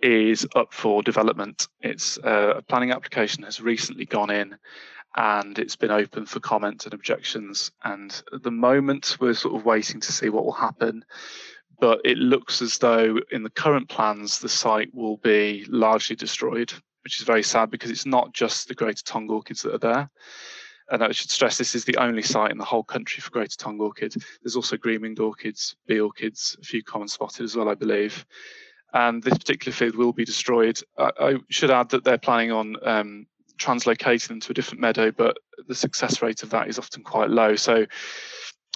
is 0.03 0.47
up 0.55 0.73
for 0.73 1.03
development. 1.03 1.69
Its 1.81 2.19
uh, 2.19 2.55
a 2.57 2.63
planning 2.63 2.91
application 2.91 3.43
has 3.45 3.61
recently 3.61 4.07
gone 4.07 4.31
in 4.31 4.57
and 5.17 5.59
it's 5.59 5.77
been 5.77 5.91
open 5.91 6.25
for 6.25 6.41
comments 6.41 6.85
and 6.85 6.95
objections. 6.95 7.73
And 7.85 8.23
at 8.33 8.43
the 8.43 8.51
moment, 8.51 9.17
we're 9.21 9.35
sort 9.35 9.57
of 9.57 9.65
waiting 9.65 10.01
to 10.01 10.13
see 10.13 10.29
what 10.29 10.45
will 10.45 10.53
happen. 10.53 11.05
But 11.81 12.01
it 12.05 12.19
looks 12.19 12.63
as 12.63 12.79
though 12.79 13.19
in 13.33 13.43
the 13.43 13.51
current 13.51 13.89
plans, 13.89 14.39
the 14.39 14.49
site 14.49 14.95
will 14.95 15.17
be 15.19 15.65
largely 15.69 16.15
destroyed, 16.15 16.73
which 17.03 17.19
is 17.19 17.27
very 17.27 17.43
sad 17.43 17.71
because 17.71 17.91
it's 17.91 18.07
not 18.07 18.33
just 18.35 18.69
the 18.69 18.75
greater 18.75 19.03
tongue 19.03 19.31
orchids 19.31 19.63
that 19.63 19.75
are 19.75 19.79
there. 19.79 20.11
And 20.90 21.05
I 21.05 21.12
should 21.12 21.31
stress 21.31 21.57
this 21.57 21.74
is 21.74 21.85
the 21.85 21.96
only 21.98 22.22
site 22.22 22.50
in 22.50 22.59
the 22.59 22.64
whole 22.64 22.83
country 22.83 23.20
for 23.20 23.31
greater 23.31 23.57
tongue 23.57 23.81
orchid. 23.81 24.14
There's 24.42 24.57
also 24.57 24.76
green-winged 24.76 25.20
orchids, 25.20 25.76
bee 25.87 26.00
orchids, 26.00 26.57
a 26.61 26.64
few 26.64 26.83
common 26.83 27.09
spotted 27.09 27.44
as 27.44 27.55
well, 27.57 27.68
I 27.68 27.74
believe. 27.74 28.26
And 28.92 29.22
this 29.22 29.38
particular 29.38 29.72
field 29.72 29.94
will 29.94 30.12
be 30.12 30.24
destroyed. 30.24 30.81
I, 30.98 31.11
I 31.20 31.35
should 31.48 31.70
add 31.70 31.90
that 31.90 32.03
they're 32.03 32.18
planning 32.18 32.50
on 32.50 32.76
um, 32.83 33.26
translocating 33.57 34.29
them 34.29 34.40
to 34.40 34.50
a 34.50 34.55
different 34.55 34.81
meadow, 34.81 35.12
but 35.12 35.37
the 35.68 35.74
success 35.74 36.22
rate 36.22 36.42
of 36.42 36.50
that 36.50 36.68
is 36.68 36.79
often 36.79 37.05
quite 37.05 37.31
low. 37.31 37.55
So 37.55 37.87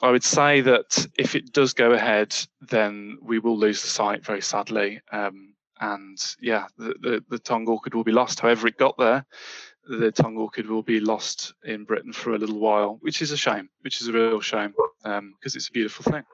I 0.03 0.11
would 0.11 0.22
say 0.22 0.61
that 0.61 1.07
if 1.18 1.35
it 1.35 1.53
does 1.53 1.72
go 1.72 1.92
ahead, 1.92 2.37
then 2.61 3.18
we 3.22 3.38
will 3.40 3.59
lose 3.59 3.83
the 3.83 3.88
site 3.88 4.24
very 4.24 4.42
sadly. 4.42 5.00
Um, 5.11 5.55
and 5.81 6.18
yeah, 6.40 6.66
the, 6.79 6.94
the, 7.00 7.24
the 7.29 7.38
tongue 7.38 7.66
orchid 7.66 7.94
will 7.94 8.05
be 8.05 8.12
lost. 8.12 8.40
However, 8.40 8.68
it 8.68 8.79
got 8.79 8.96
there, 8.98 9.27
the 9.87 10.11
tongue 10.12 10.37
orchid 10.37 10.68
will 10.68 10.83
be 10.83 11.01
lost 11.01 11.55
in 11.64 11.85
Britain 11.85 12.12
for 12.12 12.35
a 12.35 12.38
little 12.38 12.59
while, 12.59 12.99
which 13.01 13.23
is 13.23 13.31
a 13.31 13.37
shame, 13.37 13.68
which 13.83 14.01
is 14.01 14.09
a 14.09 14.12
real 14.12 14.40
shame 14.40 14.73
because 15.03 15.18
um, 15.18 15.35
it's 15.42 15.68
a 15.68 15.73
beautiful 15.73 16.11
thing. 16.11 16.25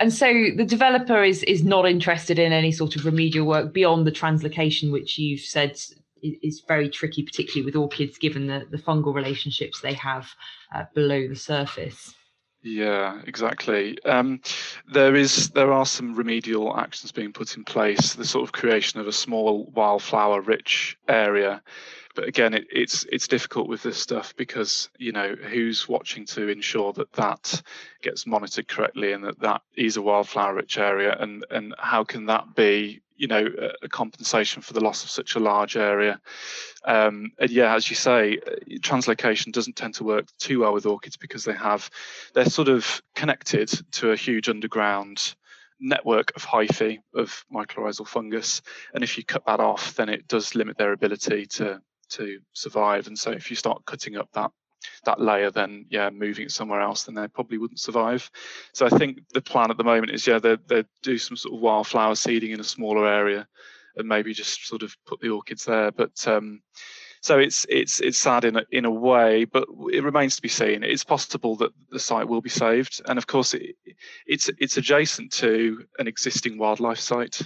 And 0.00 0.12
so 0.12 0.26
the 0.56 0.64
developer 0.64 1.22
is 1.22 1.42
is 1.44 1.62
not 1.62 1.88
interested 1.88 2.38
in 2.38 2.52
any 2.52 2.72
sort 2.72 2.96
of 2.96 3.04
remedial 3.04 3.46
work 3.46 3.72
beyond 3.72 4.06
the 4.06 4.12
translocation, 4.12 4.90
which 4.90 5.18
you've 5.18 5.40
said 5.40 5.78
is 6.22 6.62
very 6.66 6.88
tricky, 6.88 7.22
particularly 7.22 7.64
with 7.64 7.76
orchids, 7.76 8.18
given 8.18 8.46
the, 8.46 8.66
the 8.70 8.78
fungal 8.78 9.14
relationships 9.14 9.80
they 9.80 9.94
have 9.94 10.28
uh, 10.74 10.84
below 10.94 11.28
the 11.28 11.36
surface. 11.36 12.14
Yeah, 12.64 13.20
exactly. 13.26 14.00
Um, 14.04 14.40
there 14.92 15.16
is 15.16 15.50
there 15.50 15.72
are 15.72 15.86
some 15.86 16.14
remedial 16.14 16.76
actions 16.76 17.10
being 17.10 17.32
put 17.32 17.56
in 17.56 17.64
place. 17.64 18.14
The 18.14 18.24
sort 18.24 18.44
of 18.44 18.52
creation 18.52 19.00
of 19.00 19.08
a 19.08 19.12
small 19.12 19.66
wildflower 19.74 20.40
rich 20.40 20.96
area 21.08 21.60
but 22.14 22.28
again, 22.28 22.54
it, 22.54 22.66
it's 22.70 23.04
it's 23.10 23.28
difficult 23.28 23.68
with 23.68 23.82
this 23.82 23.98
stuff 23.98 24.34
because 24.36 24.90
you 24.98 25.12
know 25.12 25.34
who's 25.34 25.88
watching 25.88 26.26
to 26.26 26.48
ensure 26.48 26.92
that 26.94 27.12
that 27.12 27.62
gets 28.02 28.26
monitored 28.26 28.68
correctly 28.68 29.12
and 29.12 29.24
that 29.24 29.40
that 29.40 29.62
is 29.76 29.96
a 29.96 30.02
wildflower-rich 30.02 30.78
area, 30.78 31.16
and 31.18 31.44
and 31.50 31.74
how 31.78 32.04
can 32.04 32.26
that 32.26 32.54
be 32.54 33.00
you 33.16 33.28
know 33.28 33.46
a, 33.82 33.88
compensation 33.88 34.62
for 34.62 34.72
the 34.74 34.84
loss 34.84 35.04
of 35.04 35.10
such 35.10 35.36
a 35.36 35.40
large 35.40 35.76
area? 35.76 36.20
Um, 36.84 37.32
and 37.38 37.50
yeah, 37.50 37.74
as 37.74 37.88
you 37.88 37.96
say, 37.96 38.38
translocation 38.80 39.52
doesn't 39.52 39.76
tend 39.76 39.94
to 39.94 40.04
work 40.04 40.26
too 40.38 40.60
well 40.60 40.74
with 40.74 40.86
orchids 40.86 41.16
because 41.16 41.44
they 41.44 41.54
have 41.54 41.90
they're 42.34 42.44
sort 42.44 42.68
of 42.68 43.02
connected 43.14 43.70
to 43.92 44.10
a 44.10 44.16
huge 44.16 44.48
underground 44.48 45.34
network 45.80 46.32
of 46.36 46.44
hyphae 46.46 46.98
of 47.12 47.44
mycorrhizal 47.52 48.06
fungus 48.06 48.62
and 48.94 49.02
if 49.02 49.18
you 49.18 49.24
cut 49.24 49.44
that 49.46 49.58
off 49.58 49.96
then 49.96 50.08
it 50.08 50.28
does 50.28 50.54
limit 50.54 50.78
their 50.78 50.92
ability 50.92 51.44
to 51.44 51.82
to 52.12 52.38
survive. 52.52 53.06
And 53.06 53.18
so 53.18 53.30
if 53.30 53.50
you 53.50 53.56
start 53.56 53.84
cutting 53.86 54.16
up 54.16 54.28
that 54.32 54.50
that 55.04 55.20
layer, 55.20 55.50
then 55.50 55.86
yeah, 55.90 56.10
moving 56.10 56.46
it 56.46 56.50
somewhere 56.50 56.80
else, 56.80 57.04
then 57.04 57.14
they 57.14 57.28
probably 57.28 57.58
wouldn't 57.58 57.80
survive. 57.80 58.28
So 58.72 58.86
I 58.86 58.88
think 58.88 59.20
the 59.32 59.40
plan 59.40 59.70
at 59.70 59.76
the 59.76 59.84
moment 59.84 60.12
is 60.12 60.26
yeah, 60.26 60.38
they 60.38 60.56
they 60.66 60.84
do 61.02 61.18
some 61.18 61.36
sort 61.36 61.54
of 61.54 61.60
wildflower 61.60 62.14
seeding 62.14 62.50
in 62.50 62.60
a 62.60 62.64
smaller 62.64 63.06
area, 63.06 63.46
and 63.96 64.08
maybe 64.08 64.34
just 64.34 64.66
sort 64.66 64.82
of 64.82 64.96
put 65.06 65.20
the 65.20 65.30
orchids 65.30 65.64
there. 65.64 65.92
But 65.92 66.26
um, 66.26 66.62
so 67.22 67.38
it's 67.38 67.64
it's 67.68 68.00
it's 68.00 68.18
sad 68.18 68.44
in 68.44 68.56
a, 68.56 68.64
in 68.72 68.84
a 68.84 68.90
way, 68.90 69.44
but 69.44 69.68
it 69.92 70.02
remains 70.02 70.34
to 70.36 70.42
be 70.42 70.48
seen. 70.48 70.82
It's 70.82 71.04
possible 71.04 71.54
that 71.56 71.70
the 71.90 72.00
site 72.00 72.26
will 72.26 72.40
be 72.40 72.50
saved, 72.50 73.00
and 73.06 73.16
of 73.16 73.28
course, 73.28 73.54
it, 73.54 73.76
it's 74.26 74.50
it's 74.58 74.76
adjacent 74.76 75.32
to 75.34 75.84
an 76.00 76.08
existing 76.08 76.58
wildlife 76.58 76.98
site 76.98 77.40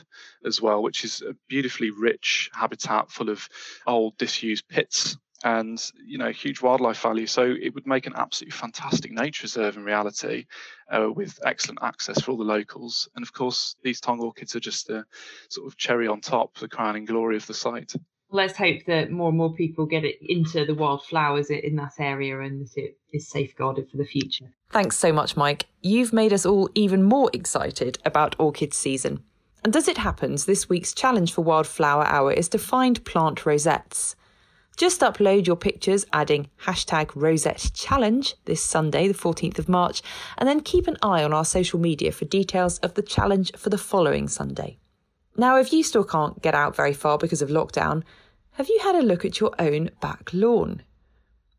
as 0.46 0.62
well, 0.62 0.82
which 0.82 1.04
is 1.04 1.20
a 1.20 1.36
beautifully 1.46 1.90
rich 1.90 2.50
habitat 2.54 3.10
full 3.10 3.28
of 3.28 3.46
old 3.86 4.16
disused 4.16 4.66
pits 4.66 5.18
and 5.44 5.92
you 6.06 6.16
know 6.16 6.30
huge 6.30 6.62
wildlife 6.62 7.02
value. 7.02 7.26
So 7.26 7.42
it 7.42 7.74
would 7.74 7.86
make 7.86 8.06
an 8.06 8.14
absolutely 8.16 8.56
fantastic 8.56 9.12
nature 9.12 9.44
reserve 9.44 9.76
in 9.76 9.84
reality 9.84 10.46
uh, 10.90 11.10
with 11.14 11.38
excellent 11.44 11.80
access 11.82 12.22
for 12.22 12.30
all 12.30 12.38
the 12.38 12.44
locals. 12.44 13.10
And 13.14 13.22
of 13.22 13.34
course 13.34 13.76
these 13.82 14.00
tongue 14.00 14.20
orchids 14.20 14.56
are 14.56 14.60
just 14.60 14.86
the 14.86 15.04
sort 15.50 15.66
of 15.66 15.76
cherry 15.76 16.08
on 16.08 16.22
top 16.22 16.56
the 16.56 16.68
crowning 16.68 17.04
glory 17.04 17.36
of 17.36 17.46
the 17.46 17.52
site 17.52 17.92
let's 18.30 18.56
hope 18.56 18.84
that 18.86 19.10
more 19.10 19.28
and 19.28 19.38
more 19.38 19.54
people 19.54 19.86
get 19.86 20.04
it 20.04 20.16
into 20.20 20.64
the 20.64 20.74
wildflowers 20.74 21.50
in 21.50 21.76
that 21.76 21.94
area 21.98 22.40
and 22.40 22.60
that 22.60 22.76
it 22.76 22.98
is 23.12 23.28
safeguarded 23.28 23.88
for 23.90 23.96
the 23.96 24.04
future. 24.04 24.52
Thanks 24.70 24.96
so 24.96 25.12
much, 25.12 25.36
Mike. 25.36 25.66
You've 25.82 26.12
made 26.12 26.32
us 26.32 26.44
all 26.44 26.68
even 26.74 27.02
more 27.02 27.30
excited 27.32 27.98
about 28.04 28.36
orchid 28.38 28.74
season. 28.74 29.22
And 29.64 29.74
as 29.74 29.88
it 29.88 29.98
happens, 29.98 30.44
this 30.44 30.68
week's 30.68 30.92
challenge 30.92 31.32
for 31.32 31.42
Wildflower 31.42 32.06
Hour 32.06 32.32
is 32.32 32.48
to 32.50 32.58
find 32.58 33.04
plant 33.04 33.46
rosettes. 33.46 34.14
Just 34.76 35.00
upload 35.00 35.46
your 35.46 35.56
pictures 35.56 36.04
adding 36.12 36.50
hashtag 36.62 37.10
rosette 37.14 37.70
challenge 37.72 38.34
this 38.44 38.62
Sunday, 38.62 39.08
the 39.08 39.14
14th 39.14 39.58
of 39.58 39.70
March, 39.70 40.02
and 40.36 40.46
then 40.46 40.60
keep 40.60 40.86
an 40.86 40.98
eye 41.02 41.24
on 41.24 41.32
our 41.32 41.46
social 41.46 41.80
media 41.80 42.12
for 42.12 42.26
details 42.26 42.78
of 42.80 42.92
the 42.94 43.02
challenge 43.02 43.50
for 43.56 43.70
the 43.70 43.78
following 43.78 44.28
Sunday. 44.28 44.78
Now, 45.38 45.58
if 45.58 45.72
you 45.72 45.82
still 45.82 46.04
can't 46.04 46.40
get 46.40 46.54
out 46.54 46.74
very 46.74 46.94
far 46.94 47.18
because 47.18 47.42
of 47.42 47.50
lockdown, 47.50 48.02
have 48.52 48.68
you 48.68 48.78
had 48.82 48.94
a 48.94 49.02
look 49.02 49.24
at 49.24 49.38
your 49.38 49.54
own 49.58 49.90
back 50.00 50.30
lawn? 50.32 50.82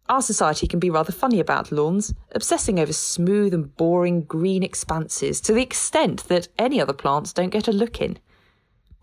Our 0.10 0.22
society 0.22 0.68
can 0.68 0.80
be 0.80 0.90
rather 0.90 1.12
funny 1.12 1.40
about 1.40 1.72
lawns, 1.72 2.14
obsessing 2.32 2.80
over 2.80 2.94
smooth 2.94 3.54
and 3.54 3.76
boring 3.76 4.22
green 4.22 4.64
expanses 4.64 5.40
to 5.42 5.54
the 5.54 5.62
extent 5.62 6.24
that 6.28 6.48
any 6.58 6.82
other 6.82 6.94
plants 6.94 7.34
don't 7.34 7.50
get 7.50 7.68
a 7.68 7.74
look 7.74 8.02
in. 8.02 8.18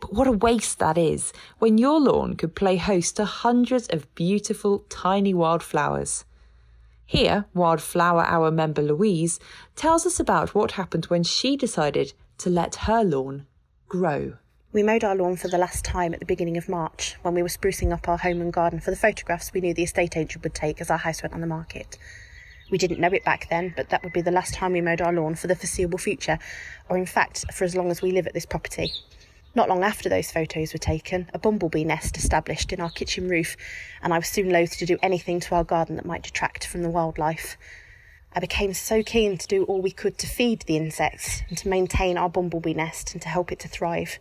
But 0.01 0.13
what 0.13 0.27
a 0.27 0.33
waste 0.33 0.81
that 0.81 0.99
is 0.99 1.33
when 1.59 1.79
your 1.79 2.01
lawn 2.01 2.35
could 2.35 2.57
play 2.57 2.77
host 2.77 3.17
to 3.17 3.27
hundreds 3.27 3.87
of 3.89 4.13
beautiful 4.15 4.87
tiny 4.89 5.35
wildflowers. 5.35 6.25
Here, 7.07 7.45
Wildflower 7.55 8.25
Hour 8.25 8.51
member 8.51 8.83
Louise 8.83 9.39
tells 9.77 10.07
us 10.07 10.19
about 10.19 10.55
what 10.55 10.73
happened 10.73 11.05
when 11.07 11.23
she 11.23 11.57
decided 11.57 12.15
to 12.39 12.51
let 12.51 12.75
her 12.75 13.05
lawn 13.05 13.47
grow. 13.89 14.39
We 14.75 14.83
mowed 14.83 15.05
our 15.05 15.15
lawn 15.15 15.37
for 15.37 15.47
the 15.47 15.57
last 15.57 15.85
time 15.85 16.15
at 16.15 16.19
the 16.19 16.27
beginning 16.27 16.57
of 16.57 16.69
March 16.69 17.15
when 17.23 17.33
we 17.33 17.43
were 17.43 17.49
sprucing 17.49 17.93
up 17.93 18.09
our 18.09 18.19
home 18.19 18.41
and 18.41 18.53
garden 18.53 18.81
for 18.81 18.91
the 18.91 18.97
photographs 18.97 19.53
we 19.53 19.61
knew 19.61 19.73
the 19.73 19.85
estate 19.85 20.17
agent 20.17 20.43
would 20.43 20.53
take 20.53 20.81
as 20.81 20.91
our 20.91 20.99
house 20.99 21.23
went 21.23 21.33
on 21.33 21.41
the 21.41 21.47
market. 21.47 21.97
We 22.73 22.79
didn't 22.79 22.99
know 22.99 23.13
it 23.13 23.25
back 23.25 23.49
then, 23.49 23.73
but 23.77 23.91
that 23.91 24.03
would 24.03 24.13
be 24.13 24.21
the 24.21 24.33
last 24.33 24.53
time 24.53 24.73
we 24.73 24.81
mowed 24.81 25.01
our 25.01 25.13
lawn 25.13 25.37
for 25.37 25.47
the 25.47 25.55
foreseeable 25.55 25.99
future, 25.99 26.41
or 26.89 26.99
in 26.99 27.07
fact, 27.07 27.45
for 27.55 27.63
as 27.63 27.77
long 27.77 27.93
as 27.93 28.03
we 28.03 28.11
live 28.11 28.27
at 28.27 28.35
this 28.35 28.47
property. 28.47 28.91
Not 29.55 29.69
long 29.69 29.85
after 29.85 30.09
those 30.09 30.33
photos 30.33 30.73
were 30.73 30.81
taken, 30.81 31.31
a 31.33 31.39
bumblebee 31.39 31.85
nest 31.85 32.17
established 32.17 32.73
in 32.73 32.81
our 32.81 32.91
kitchen 32.91 33.29
roof, 33.29 33.57
and 34.03 34.13
I 34.13 34.19
was 34.19 34.27
soon 34.27 34.51
loath 34.51 34.77
to 34.79 34.87
do 34.87 34.99
anything 35.05 35.39
to 35.39 35.55
our 35.55 35.63
garden 35.63 35.95
that 35.95 36.05
might 36.05 36.25
detract 36.25 36.67
from 36.67 36.83
the 36.83 36.91
wildlife. 36.91 37.57
I 38.33 38.41
became 38.41 38.75
so 38.75 39.05
keen 39.05 39.39
to 39.39 39.47
do 39.47 39.63
all 39.63 39.81
we 39.81 39.93
could 39.93 40.19
to 40.19 40.27
feed 40.27 40.63
the 40.63 40.77
insects 40.77 41.43
and 41.49 41.57
to 41.59 41.69
maintain 41.69 42.19
our 42.19 42.29
bumblebee 42.29 42.75
nest 42.75 43.13
and 43.13 43.23
to 43.23 43.29
help 43.29 43.53
it 43.53 43.61
to 43.61 43.69
thrive. 43.69 44.19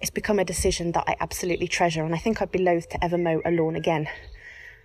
It's 0.00 0.10
become 0.10 0.38
a 0.38 0.44
decision 0.44 0.92
that 0.92 1.04
I 1.08 1.16
absolutely 1.18 1.66
treasure, 1.66 2.04
and 2.04 2.14
I 2.14 2.18
think 2.18 2.40
I'd 2.40 2.52
be 2.52 2.60
loath 2.60 2.88
to 2.90 3.04
ever 3.04 3.18
mow 3.18 3.42
a 3.44 3.50
lawn 3.50 3.74
again. 3.74 4.08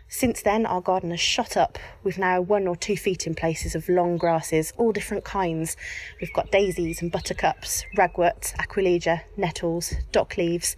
Since 0.07 0.41
then, 0.41 0.65
our 0.65 0.81
garden 0.81 1.11
has 1.11 1.19
shot 1.19 1.55
up. 1.55 1.77
We've 2.03 2.17
now 2.17 2.41
one 2.41 2.67
or 2.67 2.75
two 2.75 2.97
feet 2.97 3.27
in 3.27 3.35
places 3.35 3.75
of 3.75 3.89
long 3.89 4.17
grasses, 4.17 4.73
all 4.77 4.91
different 4.91 5.23
kinds. 5.23 5.77
We've 6.19 6.33
got 6.33 6.51
daisies 6.51 7.01
and 7.01 7.11
buttercups, 7.11 7.83
ragwort, 7.95 8.55
aquilegia, 8.55 9.21
nettles, 9.37 9.93
dock 10.11 10.37
leaves, 10.37 10.75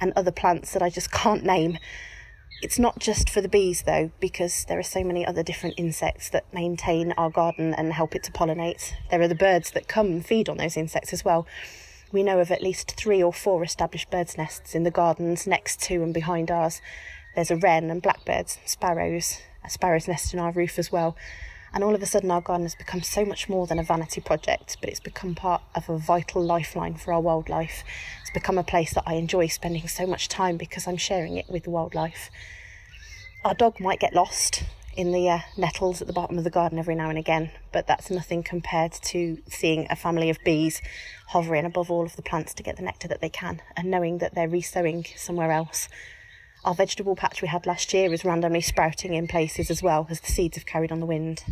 and 0.00 0.12
other 0.16 0.32
plants 0.32 0.72
that 0.72 0.82
I 0.82 0.90
just 0.90 1.10
can't 1.12 1.44
name. 1.44 1.78
It's 2.62 2.78
not 2.78 2.98
just 2.98 3.30
for 3.30 3.40
the 3.40 3.48
bees 3.48 3.82
though, 3.82 4.10
because 4.20 4.64
there 4.66 4.78
are 4.78 4.84
so 4.84 5.04
many 5.04 5.24
other 5.24 5.42
different 5.42 5.76
insects 5.78 6.28
that 6.30 6.52
maintain 6.52 7.12
our 7.12 7.30
garden 7.30 7.72
and 7.74 7.92
help 7.92 8.14
it 8.14 8.24
to 8.24 8.32
pollinate. 8.32 8.92
There 9.10 9.20
are 9.20 9.28
the 9.28 9.34
birds 9.34 9.70
that 9.72 9.88
come 9.88 10.06
and 10.06 10.26
feed 10.26 10.48
on 10.48 10.58
those 10.58 10.76
insects 10.76 11.12
as 11.12 11.24
well. 11.24 11.46
We 12.12 12.24
know 12.24 12.40
of 12.40 12.50
at 12.50 12.62
least 12.62 12.92
three 12.96 13.22
or 13.22 13.32
four 13.32 13.62
established 13.62 14.10
birds' 14.10 14.36
nests 14.36 14.74
in 14.74 14.82
the 14.82 14.90
gardens 14.90 15.46
next 15.46 15.80
to 15.82 16.02
and 16.02 16.12
behind 16.12 16.50
ours. 16.50 16.80
There's 17.34 17.52
a 17.52 17.56
wren 17.56 17.88
and 17.88 18.02
blackbirds, 18.02 18.58
sparrows, 18.66 19.38
a 19.64 19.70
sparrow's 19.70 20.08
nest 20.08 20.34
in 20.34 20.40
our 20.40 20.50
roof 20.50 20.76
as 20.78 20.90
well. 20.90 21.16
And 21.72 21.84
all 21.84 21.94
of 21.94 22.02
a 22.02 22.06
sudden, 22.06 22.32
our 22.32 22.40
garden 22.40 22.64
has 22.64 22.74
become 22.74 23.02
so 23.02 23.24
much 23.24 23.48
more 23.48 23.68
than 23.68 23.78
a 23.78 23.84
vanity 23.84 24.20
project, 24.20 24.78
but 24.80 24.90
it's 24.90 24.98
become 24.98 25.36
part 25.36 25.62
of 25.76 25.88
a 25.88 25.98
vital 25.98 26.42
lifeline 26.42 26.96
for 26.96 27.12
our 27.12 27.20
wildlife. 27.20 27.84
It's 28.22 28.30
become 28.32 28.58
a 28.58 28.64
place 28.64 28.92
that 28.94 29.04
I 29.06 29.14
enjoy 29.14 29.46
spending 29.46 29.86
so 29.86 30.04
much 30.04 30.28
time 30.28 30.56
because 30.56 30.88
I'm 30.88 30.96
sharing 30.96 31.36
it 31.36 31.48
with 31.48 31.62
the 31.62 31.70
wildlife. 31.70 32.28
Our 33.44 33.54
dog 33.54 33.78
might 33.78 34.00
get 34.00 34.14
lost 34.14 34.64
in 35.00 35.12
the 35.12 35.30
uh, 35.30 35.38
nettles 35.56 36.02
at 36.02 36.06
the 36.06 36.12
bottom 36.12 36.36
of 36.36 36.44
the 36.44 36.50
garden 36.50 36.78
every 36.78 36.94
now 36.94 37.08
and 37.08 37.16
again, 37.16 37.50
but 37.72 37.86
that's 37.86 38.10
nothing 38.10 38.42
compared 38.42 38.92
to 38.92 39.38
seeing 39.48 39.86
a 39.88 39.96
family 39.96 40.28
of 40.28 40.36
bees 40.44 40.82
hovering 41.28 41.64
above 41.64 41.90
all 41.90 42.04
of 42.04 42.16
the 42.16 42.22
plants 42.22 42.52
to 42.52 42.62
get 42.62 42.76
the 42.76 42.82
nectar 42.82 43.08
that 43.08 43.22
they 43.22 43.30
can 43.30 43.62
and 43.78 43.90
knowing 43.90 44.18
that 44.18 44.34
they're 44.34 44.46
resowing 44.46 45.06
somewhere 45.16 45.52
else. 45.52 45.88
Our 46.66 46.74
vegetable 46.74 47.16
patch 47.16 47.40
we 47.40 47.48
had 47.48 47.64
last 47.64 47.94
year 47.94 48.12
is 48.12 48.26
randomly 48.26 48.60
sprouting 48.60 49.14
in 49.14 49.26
places 49.26 49.70
as 49.70 49.82
well 49.82 50.06
as 50.10 50.20
the 50.20 50.30
seeds 50.30 50.58
have 50.58 50.66
carried 50.66 50.92
on 50.92 51.00
the 51.00 51.06
wind. 51.06 51.44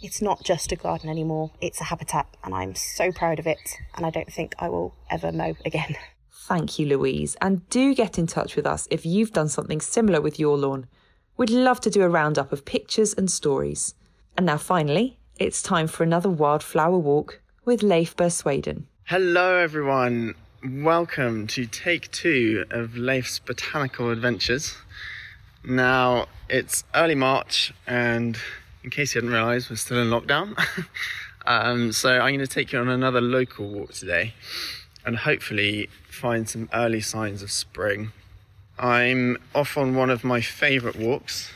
It's 0.00 0.20
not 0.20 0.42
just 0.42 0.72
a 0.72 0.76
garden 0.76 1.08
anymore, 1.08 1.52
it's 1.60 1.80
a 1.80 1.84
habitat, 1.84 2.26
and 2.42 2.52
I'm 2.52 2.74
so 2.74 3.12
proud 3.12 3.38
of 3.38 3.46
it, 3.46 3.78
and 3.94 4.04
I 4.04 4.10
don't 4.10 4.32
think 4.32 4.56
I 4.58 4.68
will 4.68 4.96
ever 5.08 5.30
mow 5.30 5.54
again. 5.64 5.94
Thank 6.48 6.80
you, 6.80 6.86
Louise, 6.86 7.36
and 7.40 7.68
do 7.68 7.94
get 7.94 8.18
in 8.18 8.26
touch 8.26 8.56
with 8.56 8.66
us 8.66 8.88
if 8.90 9.06
you've 9.06 9.30
done 9.30 9.48
something 9.48 9.80
similar 9.80 10.20
with 10.20 10.40
your 10.40 10.58
lawn. 10.58 10.88
We'd 11.42 11.50
love 11.50 11.80
to 11.80 11.90
do 11.90 12.02
a 12.02 12.08
roundup 12.08 12.52
of 12.52 12.64
pictures 12.64 13.14
and 13.14 13.28
stories. 13.28 13.96
And 14.36 14.46
now, 14.46 14.58
finally, 14.58 15.18
it's 15.40 15.60
time 15.60 15.88
for 15.88 16.04
another 16.04 16.30
wildflower 16.30 16.98
walk 16.98 17.40
with 17.64 17.82
Leif 17.82 18.14
Bersweden. 18.14 18.84
Hello, 19.06 19.56
everyone. 19.56 20.36
Welcome 20.64 21.48
to 21.48 21.66
take 21.66 22.12
two 22.12 22.64
of 22.70 22.96
Leif's 22.96 23.40
botanical 23.40 24.12
adventures. 24.12 24.76
Now, 25.64 26.26
it's 26.48 26.84
early 26.94 27.16
March, 27.16 27.74
and 27.88 28.38
in 28.84 28.90
case 28.90 29.16
you 29.16 29.20
hadn't 29.20 29.34
realised, 29.34 29.68
we're 29.68 29.74
still 29.74 29.98
in 29.98 30.10
lockdown. 30.10 30.56
um, 31.46 31.90
so, 31.90 32.20
I'm 32.20 32.36
going 32.36 32.38
to 32.38 32.46
take 32.46 32.70
you 32.70 32.78
on 32.78 32.88
another 32.88 33.20
local 33.20 33.68
walk 33.68 33.94
today 33.94 34.34
and 35.04 35.16
hopefully 35.16 35.90
find 36.08 36.48
some 36.48 36.70
early 36.72 37.00
signs 37.00 37.42
of 37.42 37.50
spring. 37.50 38.12
I'm 38.78 39.38
off 39.54 39.76
on 39.76 39.94
one 39.94 40.10
of 40.10 40.24
my 40.24 40.40
favourite 40.40 40.96
walks. 40.96 41.52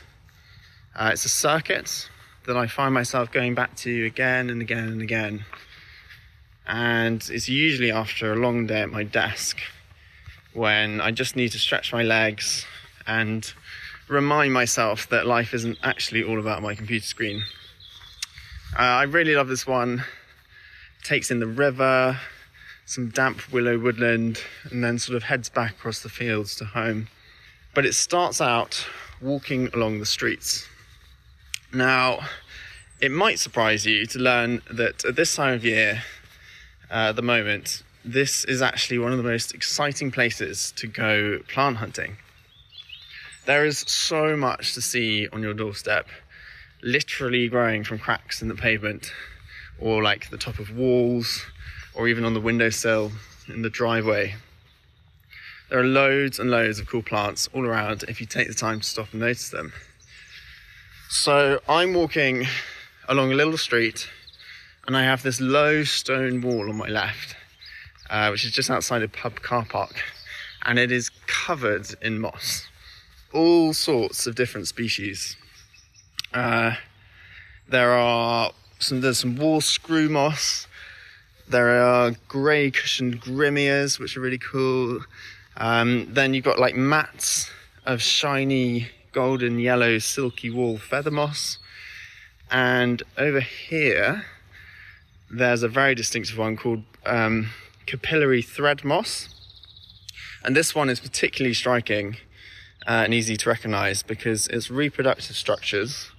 Uh, 0.95 1.09
it's 1.13 1.25
a 1.25 1.29
circuit 1.29 2.09
that 2.45 2.55
I 2.55 2.67
find 2.67 2.93
myself 2.93 3.31
going 3.31 3.55
back 3.55 3.75
to 3.77 4.05
again 4.05 4.49
and 4.49 4.61
again 4.61 4.87
and 4.87 5.01
again. 5.01 5.45
And 6.67 7.27
it's 7.29 7.49
usually 7.49 7.91
after 7.91 8.33
a 8.33 8.35
long 8.35 8.67
day 8.67 8.81
at 8.81 8.89
my 8.89 9.03
desk 9.03 9.59
when 10.53 11.01
I 11.01 11.11
just 11.11 11.35
need 11.35 11.51
to 11.53 11.59
stretch 11.59 11.93
my 11.93 12.03
legs 12.03 12.65
and 13.05 13.51
remind 14.07 14.53
myself 14.53 15.09
that 15.09 15.25
life 15.25 15.53
isn't 15.53 15.77
actually 15.83 16.23
all 16.23 16.39
about 16.39 16.61
my 16.61 16.75
computer 16.75 17.05
screen. 17.05 17.43
Uh, 18.77 18.81
I 18.81 19.03
really 19.03 19.35
love 19.35 19.47
this 19.47 19.65
one. 19.65 20.03
It 20.99 21.05
takes 21.05 21.31
in 21.31 21.39
the 21.39 21.47
river, 21.47 22.19
some 22.87 23.09
damp 23.09 23.51
willow 23.51 23.77
woodland, 23.77 24.41
and 24.71 24.81
then 24.81 24.97
sort 24.97 25.17
of 25.17 25.23
heads 25.23 25.49
back 25.49 25.71
across 25.71 25.99
the 25.99 26.09
fields 26.09 26.55
to 26.55 26.63
home. 26.63 27.09
But 27.75 27.85
it 27.85 27.93
starts 27.93 28.39
out 28.39 28.87
walking 29.21 29.69
along 29.73 29.99
the 29.99 30.05
streets. 30.05 30.65
Now, 31.73 32.21
it 33.01 33.11
might 33.11 33.39
surprise 33.39 33.85
you 33.85 34.05
to 34.07 34.19
learn 34.19 34.61
that 34.71 35.03
at 35.03 35.17
this 35.17 35.35
time 35.35 35.53
of 35.53 35.65
year, 35.65 36.01
uh, 36.89 37.09
at 37.09 37.17
the 37.17 37.21
moment, 37.21 37.83
this 38.05 38.45
is 38.45 38.61
actually 38.61 38.99
one 38.99 39.11
of 39.11 39.17
the 39.17 39.23
most 39.23 39.53
exciting 39.53 40.09
places 40.09 40.71
to 40.77 40.87
go 40.87 41.39
plant 41.49 41.77
hunting. 41.77 42.15
There 43.45 43.65
is 43.65 43.79
so 43.79 44.37
much 44.37 44.73
to 44.75 44.81
see 44.81 45.27
on 45.27 45.43
your 45.43 45.53
doorstep, 45.53 46.07
literally 46.81 47.49
growing 47.49 47.83
from 47.83 47.99
cracks 47.99 48.41
in 48.41 48.47
the 48.47 48.55
pavement, 48.55 49.11
or 49.77 50.01
like 50.01 50.29
the 50.29 50.37
top 50.37 50.57
of 50.57 50.75
walls, 50.75 51.45
or 51.97 52.07
even 52.07 52.23
on 52.23 52.33
the 52.33 52.39
windowsill 52.39 53.11
in 53.47 53.63
the 53.63 53.69
driveway. 53.69 54.35
There 55.69 55.79
are 55.79 55.83
loads 55.83 56.39
and 56.39 56.49
loads 56.49 56.79
of 56.79 56.87
cool 56.87 57.01
plants 57.01 57.49
all 57.53 57.65
around 57.65 58.03
if 58.03 58.21
you 58.21 58.27
take 58.27 58.47
the 58.47 58.53
time 58.53 58.79
to 58.79 58.85
stop 58.85 59.11
and 59.11 59.19
notice 59.19 59.49
them. 59.49 59.73
So 61.09 61.59
I'm 61.67 61.93
walking 61.93 62.45
along 63.09 63.31
a 63.31 63.35
little 63.35 63.57
street 63.57 64.07
and 64.85 64.95
I 64.95 65.03
have 65.03 65.23
this 65.23 65.41
low 65.41 65.83
stone 65.83 66.41
wall 66.41 66.69
on 66.69 66.77
my 66.77 66.87
left, 66.87 67.35
uh, 68.09 68.29
which 68.29 68.45
is 68.45 68.51
just 68.51 68.69
outside 68.69 69.01
a 69.01 69.09
pub 69.09 69.41
car 69.41 69.65
park, 69.65 70.01
and 70.63 70.79
it 70.79 70.91
is 70.91 71.09
covered 71.27 71.87
in 72.01 72.19
moss, 72.19 72.67
all 73.33 73.73
sorts 73.73 74.27
of 74.27 74.35
different 74.35 74.67
species. 74.67 75.35
Uh, 76.33 76.75
there 77.67 77.91
are 77.91 78.51
some 78.79 79.01
there's 79.01 79.19
some 79.19 79.35
wall 79.35 79.59
screw 79.59 80.07
moss, 80.07 80.67
there 81.49 81.81
are 81.81 82.11
grey 82.27 82.71
cushioned 82.71 83.21
grimmias, 83.21 83.99
which 83.99 84.17
are 84.17 84.21
really 84.21 84.37
cool. 84.37 85.01
Um, 85.55 86.13
then 86.13 86.33
you've 86.33 86.43
got 86.43 86.59
like 86.59 86.75
mats 86.75 87.49
of 87.85 88.01
shiny 88.01 88.89
golden 89.13 89.59
yellow 89.59 89.97
silky 89.97 90.49
wall 90.49 90.77
feather 90.77 91.11
moss. 91.11 91.57
And 92.51 93.01
over 93.17 93.39
here, 93.39 94.25
there's 95.29 95.63
a 95.63 95.67
very 95.67 95.95
distinctive 95.95 96.37
one 96.37 96.57
called 96.57 96.83
um, 97.05 97.49
capillary 97.85 98.41
thread 98.41 98.83
moss. 98.83 99.29
And 100.43 100.55
this 100.55 100.75
one 100.75 100.89
is 100.89 100.99
particularly 100.99 101.53
striking 101.53 102.17
uh, 102.87 103.03
and 103.03 103.13
easy 103.13 103.35
to 103.37 103.49
recognize 103.49 104.03
because 104.03 104.47
its 104.47 104.69
reproductive 104.69 105.35
structures, 105.35 106.11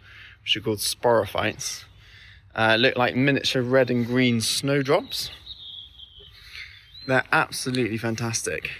which 0.43 0.57
are 0.57 0.61
called 0.61 0.79
sporophytes, 0.79 1.85
uh, 2.59 2.75
look 2.75 2.97
like 2.97 3.15
miniature 3.15 3.63
red 3.63 3.89
and 3.89 4.05
green 4.05 4.41
snowdrops. 4.41 5.31
They're 7.07 7.25
absolutely 7.31 7.99
fantastic. 7.99 8.73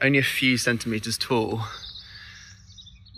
Only 0.00 0.20
a 0.20 0.22
few 0.22 0.56
centimeters 0.56 1.18
tall, 1.18 1.62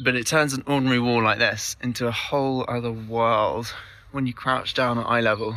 but 0.02 0.16
it 0.16 0.26
turns 0.26 0.54
an 0.54 0.64
ordinary 0.66 0.98
wall 0.98 1.22
like 1.22 1.38
this 1.38 1.76
into 1.82 2.06
a 2.06 2.10
whole 2.10 2.64
other 2.68 2.90
world 2.90 3.74
when 4.12 4.26
you 4.26 4.32
crouch 4.32 4.72
down 4.72 4.98
at 4.98 5.04
eye 5.04 5.20
level. 5.20 5.54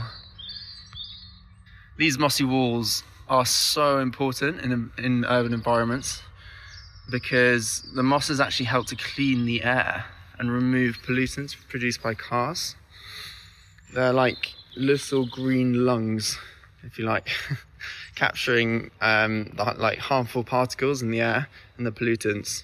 These 1.98 2.18
mossy 2.18 2.44
walls 2.44 3.04
are 3.30 3.46
so 3.46 4.00
important 4.00 4.60
in, 4.62 4.92
in 4.98 5.24
urban 5.24 5.54
environments 5.54 6.22
because 7.10 7.88
the 7.96 8.04
mosses 8.04 8.42
actually 8.42 8.66
help 8.66 8.88
to 8.88 8.98
clean 8.98 9.46
the 9.46 9.64
air 9.64 10.06
and 10.38 10.52
remove 10.52 10.98
pollutants 11.06 11.56
produced 11.70 12.04
by 12.04 12.16
cars. 12.16 12.76
They're 13.94 14.14
like 14.14 14.54
little 14.76 15.26
green 15.26 15.86
lungs, 15.86 16.38
if 16.84 16.98
you 16.98 17.06
like, 17.06 17.30
capturing 18.16 18.92
um, 19.02 19.52
the, 19.56 19.76
like 19.78 20.00
harmful 20.00 20.44
particles 20.44 21.02
in 21.02 21.12
the 21.12 21.22
air 21.22 21.48
and 21.78 21.86
the 21.86 21.92
pollutants, 21.92 22.64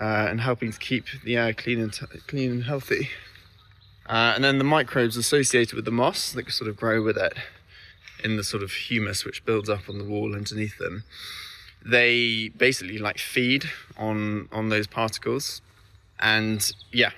uh, 0.00 0.26
and 0.28 0.40
helping 0.40 0.72
to 0.72 0.78
keep 0.78 1.04
the 1.24 1.36
air 1.36 1.52
clean 1.52 1.80
and 1.80 1.92
clean 2.26 2.50
and 2.50 2.64
healthy. 2.64 3.10
Uh, 4.06 4.32
and 4.34 4.42
then 4.42 4.58
the 4.58 4.64
microbes 4.64 5.16
associated 5.16 5.74
with 5.74 5.84
the 5.84 5.92
moss 5.92 6.32
that 6.32 6.50
sort 6.50 6.68
of 6.68 6.76
grow 6.76 7.02
with 7.02 7.16
it 7.16 7.34
in 8.24 8.36
the 8.36 8.44
sort 8.44 8.62
of 8.62 8.72
humus 8.72 9.24
which 9.24 9.44
builds 9.44 9.68
up 9.68 9.88
on 9.88 9.98
the 9.98 10.04
wall 10.04 10.34
underneath 10.34 10.78
them. 10.78 11.04
They 11.84 12.48
basically 12.56 12.98
like 12.98 13.18
feed 13.18 13.64
on 13.96 14.48
on 14.52 14.68
those 14.68 14.86
particles, 14.86 15.60
and 16.20 16.70
yeah, 16.92 17.10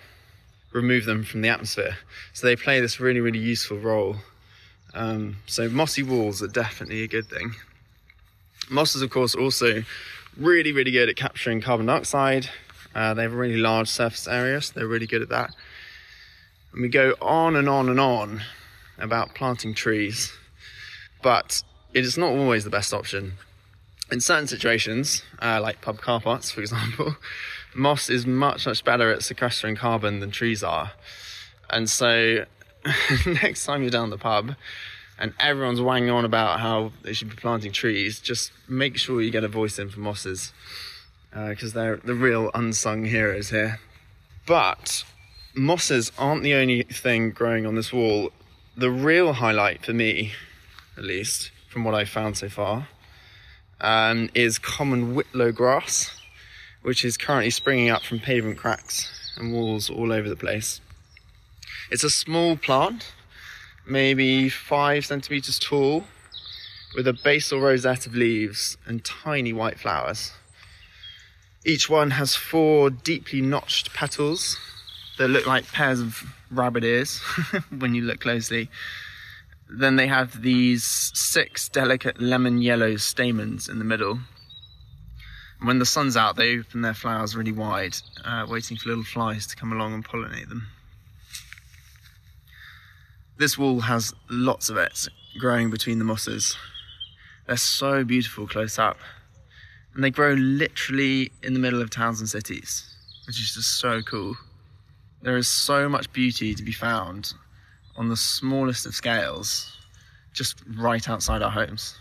remove 0.74 1.06
them 1.06 1.24
from 1.24 1.40
the 1.40 1.48
atmosphere. 1.48 1.96
So 2.34 2.46
they 2.46 2.56
play 2.56 2.80
this 2.80 3.00
really, 3.00 3.20
really 3.20 3.38
useful 3.38 3.78
role. 3.78 4.16
Um, 4.92 5.37
so 5.46 5.68
mossy 5.68 6.02
walls 6.02 6.42
are 6.42 6.48
definitely 6.48 7.02
a 7.02 7.08
good 7.08 7.26
thing. 7.26 7.54
Mosses, 8.68 9.00
of 9.00 9.10
course, 9.10 9.34
also 9.34 9.84
really, 10.37 10.72
really 10.72 10.90
good 10.90 11.08
at 11.08 11.16
capturing 11.16 11.60
carbon 11.60 11.87
dioxide. 11.87 12.50
Uh, 12.94 13.14
they 13.14 13.22
have 13.22 13.32
a 13.32 13.37
really 13.37 13.56
large 13.56 13.88
surface 13.88 14.26
area, 14.28 14.60
so 14.60 14.72
they're 14.74 14.87
really 14.87 15.06
good 15.06 15.22
at 15.22 15.28
that. 15.28 15.54
And 16.72 16.82
we 16.82 16.88
go 16.88 17.14
on 17.22 17.56
and 17.56 17.68
on 17.68 17.88
and 17.88 18.00
on 18.00 18.42
about 18.98 19.34
planting 19.34 19.74
trees, 19.74 20.32
but 21.22 21.62
it 21.92 22.04
is 22.04 22.18
not 22.18 22.30
always 22.30 22.64
the 22.64 22.70
best 22.70 22.92
option. 22.92 23.34
in 24.10 24.20
certain 24.20 24.46
situations, 24.46 25.22
uh, 25.40 25.60
like 25.62 25.80
pub 25.80 26.00
car 26.00 26.20
parks, 26.20 26.50
for 26.50 26.60
example, 26.60 27.16
moss 27.74 28.08
is 28.08 28.26
much, 28.26 28.66
much 28.66 28.84
better 28.84 29.10
at 29.10 29.22
sequestering 29.22 29.76
carbon 29.76 30.20
than 30.20 30.30
trees 30.30 30.62
are. 30.62 30.92
And 31.70 31.88
so, 31.88 32.44
next 33.26 33.64
time 33.64 33.82
you're 33.82 33.90
down 33.90 34.10
the 34.10 34.18
pub 34.18 34.54
and 35.18 35.32
everyone's 35.38 35.80
wanging 35.80 36.10
on 36.10 36.24
about 36.24 36.60
how 36.60 36.92
they 37.02 37.12
should 37.12 37.30
be 37.30 37.37
planting 37.37 37.72
trees, 37.72 38.20
just 38.20 38.52
make 38.68 38.96
sure 38.96 39.22
you 39.22 39.30
get 39.30 39.44
a 39.44 39.48
voice 39.48 39.78
in 39.78 39.88
for 39.88 40.00
mosses 40.00 40.52
because 41.30 41.74
uh, 41.76 41.80
they're 41.80 41.96
the 41.96 42.14
real 42.14 42.50
unsung 42.54 43.04
heroes 43.04 43.50
here. 43.50 43.80
But 44.46 45.04
mosses 45.54 46.12
aren't 46.18 46.42
the 46.42 46.54
only 46.54 46.82
thing 46.82 47.30
growing 47.30 47.66
on 47.66 47.74
this 47.74 47.92
wall. 47.92 48.30
The 48.76 48.90
real 48.90 49.34
highlight 49.34 49.84
for 49.84 49.92
me, 49.92 50.32
at 50.96 51.04
least, 51.04 51.50
from 51.68 51.84
what 51.84 51.94
I've 51.94 52.08
found 52.08 52.37
so 52.37 52.48
far, 52.48 52.88
um, 53.80 54.30
is 54.34 54.58
common 54.58 55.14
whitlow 55.14 55.52
grass, 55.52 56.16
which 56.85 57.03
is 57.03 57.16
currently 57.16 57.49
springing 57.49 57.88
up 57.88 58.03
from 58.03 58.20
pavement 58.20 58.59
cracks 58.59 59.33
and 59.38 59.55
walls 59.55 59.88
all 59.88 60.12
over 60.12 60.29
the 60.29 60.37
place. 60.37 60.83
It's 61.90 62.05
a 62.05 62.11
small 62.11 62.59
plant, 62.59 63.14
maybe 63.87 64.51
five 64.51 65.07
centimeters 65.07 65.59
tall, 65.59 66.05
with 66.94 67.09
a 67.09 67.14
basal 67.25 67.61
rosette 67.61 68.07
of 68.07 68.14
leaves 68.14 68.77
and 68.85 69.03
tiny 69.03 69.51
white 69.53 69.81
flowers. 69.81 70.33
Each 71.64 71.88
one 71.88 72.11
has 72.11 72.37
four 72.37 72.90
deeply 72.90 73.40
notched 73.40 73.94
petals 73.94 74.59
that 75.16 75.29
look 75.29 75.47
like 75.47 75.73
pairs 75.73 76.01
of 76.01 76.23
rabbit 76.51 76.85
ears 76.85 77.18
when 77.79 77.94
you 77.94 78.03
look 78.03 78.20
closely. 78.20 78.68
Then 79.70 79.97
they 79.97 80.07
have 80.07 80.42
these 80.42 80.85
six 80.85 81.70
delicate 81.70 82.20
lemon 82.20 82.61
yellow 82.61 82.97
stamens 82.97 83.70
in 83.70 83.79
the 83.79 83.87
middle. 83.87 84.18
When 85.64 85.79
the 85.79 85.87
sun's 85.87 86.16
out, 86.16 86.37
they 86.37 86.59
open 86.59 86.83
their 86.83 86.94
flowers 86.94 87.35
really 87.35 87.53
wide, 87.53 87.96
uh, 88.24 88.46
waiting 88.48 88.77
for 88.77 88.88
little 88.88 89.05
flies 89.05 89.46
to 89.46 89.57
come 89.57 89.72
along 89.72 89.94
and 89.94 90.05
pollinate 90.05 90.48
them. 90.48 90.66
This 93.37 93.59
wall 93.59 93.81
has 93.81 94.12
lots 94.31 94.68
of 94.68 94.77
it 94.77 95.09
growing 95.38 95.70
between 95.70 95.98
the 95.98 96.05
mosses. 96.05 96.57
They're 97.46 97.57
so 97.57 98.05
beautiful 98.05 98.46
close 98.46 98.79
up. 98.79 98.98
And 99.94 100.03
they 100.03 100.11
grow 100.11 100.35
literally 100.35 101.33
in 101.42 101.55
the 101.55 101.61
middle 101.61 101.81
of 101.81 101.90
towns 101.90 102.20
and 102.20 102.29
cities, 102.29 102.94
which 103.27 103.40
is 103.40 103.55
just 103.55 103.79
so 103.79 104.03
cool. 104.03 104.37
There 105.22 105.37
is 105.37 105.48
so 105.48 105.88
much 105.88 106.12
beauty 106.12 106.55
to 106.55 106.62
be 106.62 106.72
found 106.72 107.33
on 107.96 108.09
the 108.09 108.16
smallest 108.16 108.87
of 108.87 108.94
scales, 108.94 109.77
just 110.33 110.62
right 110.77 111.09
outside 111.09 111.42
our 111.42 111.50
homes. 111.50 111.96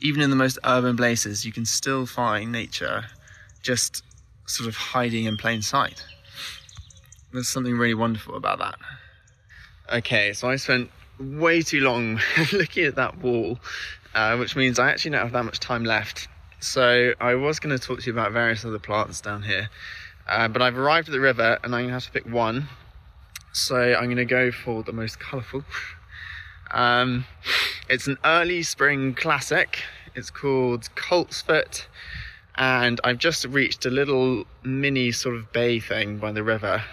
Even 0.00 0.20
in 0.20 0.30
the 0.30 0.36
most 0.36 0.58
urban 0.64 0.96
places, 0.96 1.44
you 1.44 1.52
can 1.52 1.64
still 1.64 2.06
find 2.06 2.52
nature 2.52 3.06
just 3.62 4.02
sort 4.46 4.68
of 4.68 4.76
hiding 4.76 5.24
in 5.24 5.36
plain 5.36 5.62
sight. 5.62 6.04
There's 7.32 7.48
something 7.48 7.76
really 7.76 7.94
wonderful 7.94 8.36
about 8.36 8.58
that. 8.58 8.76
Okay, 9.92 10.32
so 10.32 10.48
I 10.48 10.56
spent 10.56 10.90
way 11.18 11.62
too 11.62 11.80
long 11.80 12.20
looking 12.52 12.84
at 12.84 12.96
that 12.96 13.18
wall, 13.18 13.58
uh, 14.14 14.36
which 14.36 14.56
means 14.56 14.78
I 14.78 14.90
actually 14.90 15.12
don't 15.12 15.22
have 15.22 15.32
that 15.32 15.44
much 15.44 15.60
time 15.60 15.84
left. 15.84 16.28
So 16.60 17.12
I 17.20 17.34
was 17.34 17.60
going 17.60 17.76
to 17.76 17.84
talk 17.84 18.00
to 18.00 18.06
you 18.06 18.12
about 18.12 18.32
various 18.32 18.64
other 18.64 18.78
plants 18.78 19.20
down 19.20 19.42
here, 19.42 19.68
uh, 20.28 20.48
but 20.48 20.62
I've 20.62 20.76
arrived 20.76 21.08
at 21.08 21.12
the 21.12 21.20
river 21.20 21.58
and 21.62 21.74
I'm 21.74 21.82
going 21.82 21.88
to 21.88 21.92
have 21.94 22.04
to 22.06 22.12
pick 22.12 22.26
one. 22.26 22.68
So 23.52 23.76
I'm 23.76 24.04
going 24.04 24.16
to 24.16 24.24
go 24.24 24.50
for 24.50 24.82
the 24.82 24.92
most 24.92 25.18
colourful. 25.18 25.64
Um, 26.76 27.24
it's 27.88 28.06
an 28.06 28.18
early 28.22 28.62
spring 28.62 29.14
classic. 29.14 29.78
It's 30.14 30.28
called 30.28 30.90
Coltsfoot, 30.94 31.86
and 32.54 33.00
I've 33.02 33.16
just 33.16 33.46
reached 33.46 33.86
a 33.86 33.90
little 33.90 34.44
mini 34.62 35.10
sort 35.10 35.36
of 35.36 35.50
bay 35.54 35.80
thing 35.80 36.18
by 36.18 36.32
the 36.32 36.42
river, 36.42 36.84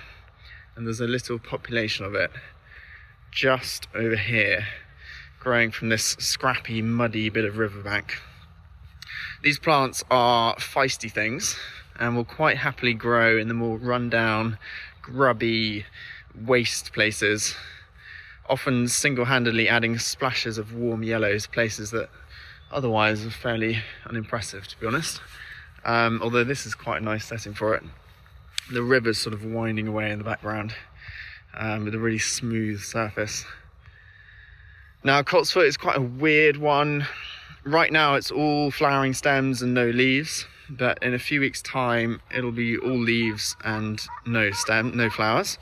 and 0.78 0.88
there's 0.88 1.02
a 1.02 1.08
little 1.08 1.38
population 1.38 2.06
of 2.06 2.16
it 2.16 2.32
just 3.30 3.90
over 3.94 4.16
here, 4.16 4.66
growing 5.42 5.70
from 5.70 5.90
this 5.90 6.16
scrappy, 6.18 6.82
muddy 6.82 7.28
bit 7.28 7.44
of 7.44 7.58
riverbank. 7.58 8.22
These 9.42 9.60
plants 9.60 10.02
are 10.10 10.56
feisty 10.56 11.12
things 11.12 11.58
and 12.00 12.16
will 12.16 12.24
quite 12.24 12.56
happily 12.56 12.94
grow 12.94 13.38
in 13.38 13.50
the 13.50 13.54
more 13.54 13.78
rundown, 13.78 14.60
grubby, 15.02 15.86
waste 16.34 16.94
places, 16.94 17.58
often 18.50 18.88
single 18.88 19.26
handedly 19.26 19.70
adding 19.70 19.98
splashes 19.98 20.58
of 20.58 20.74
warm 20.74 21.04
yellows, 21.04 21.48
places 21.48 21.92
that 21.92 22.10
otherwise 22.72 23.26
are 23.26 23.32
fairly 23.32 23.80
unimpressive, 24.08 24.68
to 24.68 24.80
be 24.80 24.88
honest. 24.88 25.22
Um, 25.86 26.22
although 26.22 26.44
this 26.44 26.66
is 26.66 26.76
quite 26.76 27.02
a 27.02 27.06
nice 27.06 27.26
setting 27.26 27.54
for 27.54 27.76
it. 27.76 27.84
The 28.72 28.84
river's 28.84 29.18
sort 29.18 29.34
of 29.34 29.44
winding 29.44 29.88
away 29.88 30.12
in 30.12 30.18
the 30.18 30.24
background 30.24 30.74
um, 31.54 31.86
with 31.86 31.94
a 31.94 32.00
really 32.00 32.20
smooth 32.20 32.82
surface. 32.82 33.46
Now, 35.04 35.22
Coltsfoot 35.22 35.68
is 35.68 35.76
quite 35.76 35.98
a 35.98 36.02
weird 36.02 36.58
one. 36.58 37.06
Right 37.66 37.92
now, 37.92 38.16
it's 38.16 38.32
all 38.32 38.72
flowering 38.72 39.14
stems 39.14 39.62
and 39.62 39.74
no 39.74 39.88
leaves 39.90 40.46
but 40.70 41.02
in 41.04 41.14
a 41.14 41.20
few 41.20 41.40
weeks' 41.40 41.62
time, 41.62 42.22
it'll 42.36 42.52
be 42.52 42.78
all 42.78 42.98
leaves 42.98 43.56
and 43.64 44.02
no 44.26 44.52
stem, 44.52 44.96
no 44.96 45.10
flowers. 45.10 45.58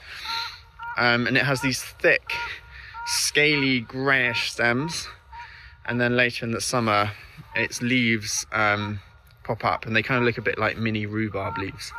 Um, 0.96 1.26
and 1.26 1.36
it 1.36 1.44
has 1.44 1.60
these 1.60 1.82
thick, 1.82 2.32
scaly, 3.06 3.80
greyish 3.80 4.52
stems. 4.52 5.08
And 5.84 6.00
then 6.00 6.16
later 6.16 6.44
in 6.46 6.52
the 6.52 6.60
summer, 6.60 7.12
its 7.54 7.82
leaves 7.82 8.46
um, 8.52 9.00
pop 9.44 9.64
up 9.64 9.86
and 9.86 9.94
they 9.96 10.02
kind 10.02 10.18
of 10.18 10.24
look 10.24 10.38
a 10.38 10.42
bit 10.42 10.58
like 10.58 10.78
mini 10.78 11.06
rhubarb 11.06 11.58
leaves. 11.58 11.92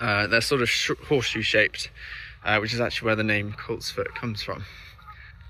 Uh, 0.00 0.26
they're 0.26 0.40
sort 0.40 0.62
of 0.62 0.68
sh- 0.68 0.90
horseshoe 1.08 1.42
shaped, 1.42 1.90
uh, 2.44 2.58
which 2.58 2.72
is 2.72 2.80
actually 2.80 3.06
where 3.06 3.16
the 3.16 3.24
name 3.24 3.52
coltsfoot 3.52 4.14
comes 4.14 4.42
from. 4.42 4.64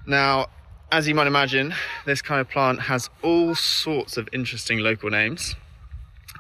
Now, 0.07 0.47
as 0.93 1.07
you 1.07 1.15
might 1.15 1.27
imagine, 1.27 1.75
this 2.05 2.23
kind 2.23 2.41
of 2.41 2.49
plant 2.49 2.81
has 2.83 3.11
all 3.23 3.55
sorts 3.55 4.17
of 4.17 4.29
interesting 4.33 4.79
local 4.79 5.11
names 5.11 5.55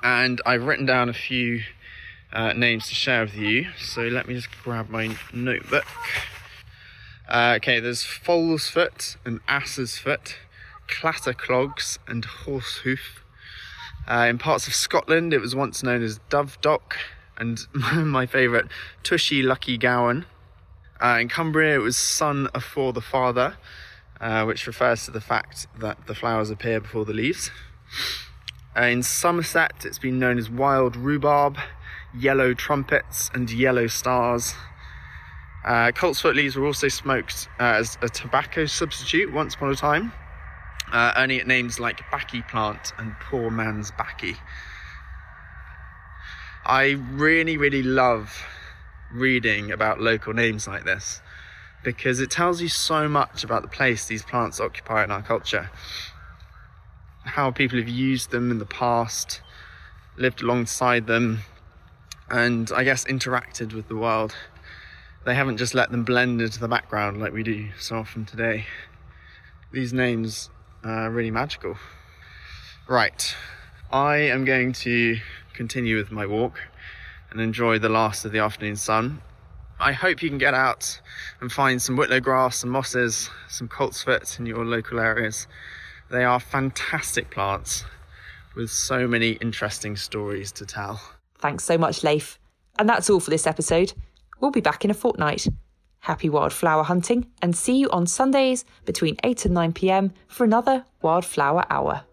and 0.03 0.41
I've 0.47 0.65
written 0.65 0.87
down 0.87 1.09
a 1.09 1.15
few 1.15 1.63
uh, 2.33 2.53
names 2.53 2.89
to 2.89 2.95
share 2.95 3.23
with 3.23 3.37
you. 3.37 3.69
So 3.79 4.03
let 4.03 4.27
me 4.29 4.35
just 4.35 4.49
grab 4.63 4.89
my 4.89 5.17
notebook. 5.33 5.87
Uh, 7.31 7.55
okay, 7.57 7.79
there's 7.79 8.03
foal's 8.03 8.69
foot 8.69 9.17
and 9.25 9.39
ass's 9.47 9.99
foot, 9.99 10.37
clatterclogs 10.89 11.99
and 12.09 12.27
horsehoof. 12.27 13.21
Uh, 14.09 14.27
in 14.29 14.37
parts 14.37 14.67
of 14.67 14.75
Scotland, 14.75 15.33
it 15.33 15.41
was 15.41 15.55
once 15.55 15.85
known 15.85 16.03
as 16.03 16.19
dove 16.29 16.61
dock 16.61 16.97
and 17.39 17.61
my 17.73 18.27
favourite, 18.27 18.67
tushy 19.05 19.43
lucky 19.43 19.79
gowan. 19.79 20.27
Uh, 21.01 21.19
in 21.21 21.29
Cumbria, 21.29 21.77
it 21.77 21.83
was 21.83 21.97
son 21.97 22.49
afore 22.53 22.93
the 22.93 23.01
father, 23.01 23.57
uh, 24.21 24.45
which 24.45 24.67
refers 24.67 25.05
to 25.05 25.13
the 25.13 25.21
fact 25.21 25.69
that 25.79 26.09
the 26.09 26.17
flowers 26.17 26.51
appear 26.51 26.81
before 26.81 27.05
the 27.05 27.15
leaves. 27.15 27.53
Uh, 28.77 28.83
in 28.83 29.05
Somerset, 29.05 29.85
it's 29.85 30.01
been 30.01 30.19
known 30.19 30.37
as 30.37 30.51
wild 30.51 30.97
rhubarb, 30.97 31.59
yellow 32.13 32.55
trumpets, 32.55 33.31
and 33.33 33.51
yellow 33.53 33.87
stars. 33.87 34.55
Uh, 35.65 35.93
coltsfoot 35.93 36.35
leaves 36.35 36.57
were 36.57 36.67
also 36.67 36.89
smoked 36.89 37.49
uh, 37.59 37.65
as 37.65 37.99
a 38.03 38.09
tobacco 38.09 38.65
substitute 38.65 39.33
once 39.33 39.55
upon 39.55 39.71
a 39.71 39.77
time, 39.77 40.13
uh, 40.93 41.13
earning 41.17 41.39
it 41.39 41.47
names 41.47 41.79
like 41.79 42.01
baccy 42.11 42.43
plant 42.43 42.93
and 42.99 43.13
poor 43.21 43.51
man's 43.51 43.91
baccy. 43.93 44.37
I 46.65 46.91
really, 47.13 47.57
really 47.57 47.83
love 47.83 48.43
reading 49.13 49.73
about 49.73 50.01
local 50.01 50.33
names 50.33 50.67
like 50.67 50.85
this 50.85 51.21
because 51.83 52.21
it 52.21 52.31
tells 52.31 52.61
you 52.61 52.69
so 52.69 53.09
much 53.09 53.43
about 53.43 53.63
the 53.63 53.69
place 53.69 54.07
these 54.07 54.23
plants 54.23 54.61
occupy 54.61 55.03
in 55.03 55.11
our 55.11 55.23
culture 55.23 55.71
how 57.25 57.51
people 57.51 57.79
have 57.79 57.89
used 57.89 58.31
them 58.31 58.51
in 58.51 58.59
the 58.59 58.67
past, 58.67 59.41
lived 60.17 60.43
alongside 60.43 61.07
them, 61.07 61.41
and 62.29 62.71
I 62.73 62.85
guess 62.85 63.05
interacted 63.05 63.73
with 63.73 63.89
the 63.89 63.97
world. 63.97 64.35
They 65.25 65.35
haven't 65.35 65.59
just 65.59 65.75
let 65.75 65.91
them 65.91 66.05
blend 66.05 66.41
into 66.41 66.59
the 66.59 66.69
background 66.69 67.21
like 67.21 67.33
we 67.33 67.43
do 67.43 67.69
so 67.79 67.97
often 67.99 68.25
today. 68.25 68.67
These 69.73 69.93
names 69.93 70.51
are 70.83 71.11
really 71.11 71.31
magical. 71.31 71.77
Right, 72.89 73.35
I 73.93 74.17
am 74.17 74.45
going 74.45 74.73
to 74.73 75.19
continue 75.53 75.97
with 75.97 76.11
my 76.11 76.27
walk 76.27 76.61
and 77.31 77.41
enjoy 77.41 77.79
the 77.79 77.89
last 77.89 78.25
of 78.25 78.33
the 78.33 78.39
afternoon 78.39 78.77
sun. 78.77 79.23
I 79.79 79.93
hope 79.93 80.23
you 80.23 80.29
can 80.29 80.39
get 80.39 80.55
out 80.55 81.01
and 81.41 81.51
find 81.51 81.81
some 81.81 81.97
whitlow 81.97 82.21
grass, 82.21 82.59
some 82.59 82.71
mosses, 82.71 83.31
some 83.49 83.69
coltsfoot 83.69 84.39
in 84.39 84.47
your 84.47 84.65
local 84.65 84.99
areas 84.99 85.47
they 86.11 86.25
are 86.25 86.41
fantastic 86.41 87.31
plants 87.31 87.85
with 88.57 88.71
so 88.71 89.07
many 89.07 89.33
interesting 89.33 89.97
stories 89.97 90.51
to 90.53 90.67
tell. 90.67 91.01
Thanks 91.39 91.65
so 91.65 91.79
much, 91.79 92.03
Leif. 92.03 92.39
And 92.79 92.89
that's 92.89 93.09
all 93.09 93.21
for 93.21 93.31
this 93.31 93.47
episode. 93.47 93.93
We'll 94.41 94.51
be 94.51 94.61
back 94.61 94.85
in 94.85 94.91
a 94.91 94.95
fortnight. 94.95 95.47
Happy 96.01 96.29
wildflower 96.29 96.83
hunting 96.83 97.27
and 97.43 97.55
see 97.55 97.77
you 97.77 97.91
on 97.91 98.07
Sundays 98.07 98.65
between 98.87 99.17
8 99.23 99.45
and 99.45 99.55
9 99.55 99.73
pm 99.75 100.13
for 100.29 100.45
another 100.45 100.85
Wildflower 101.03 101.65
Hour. 101.69 102.05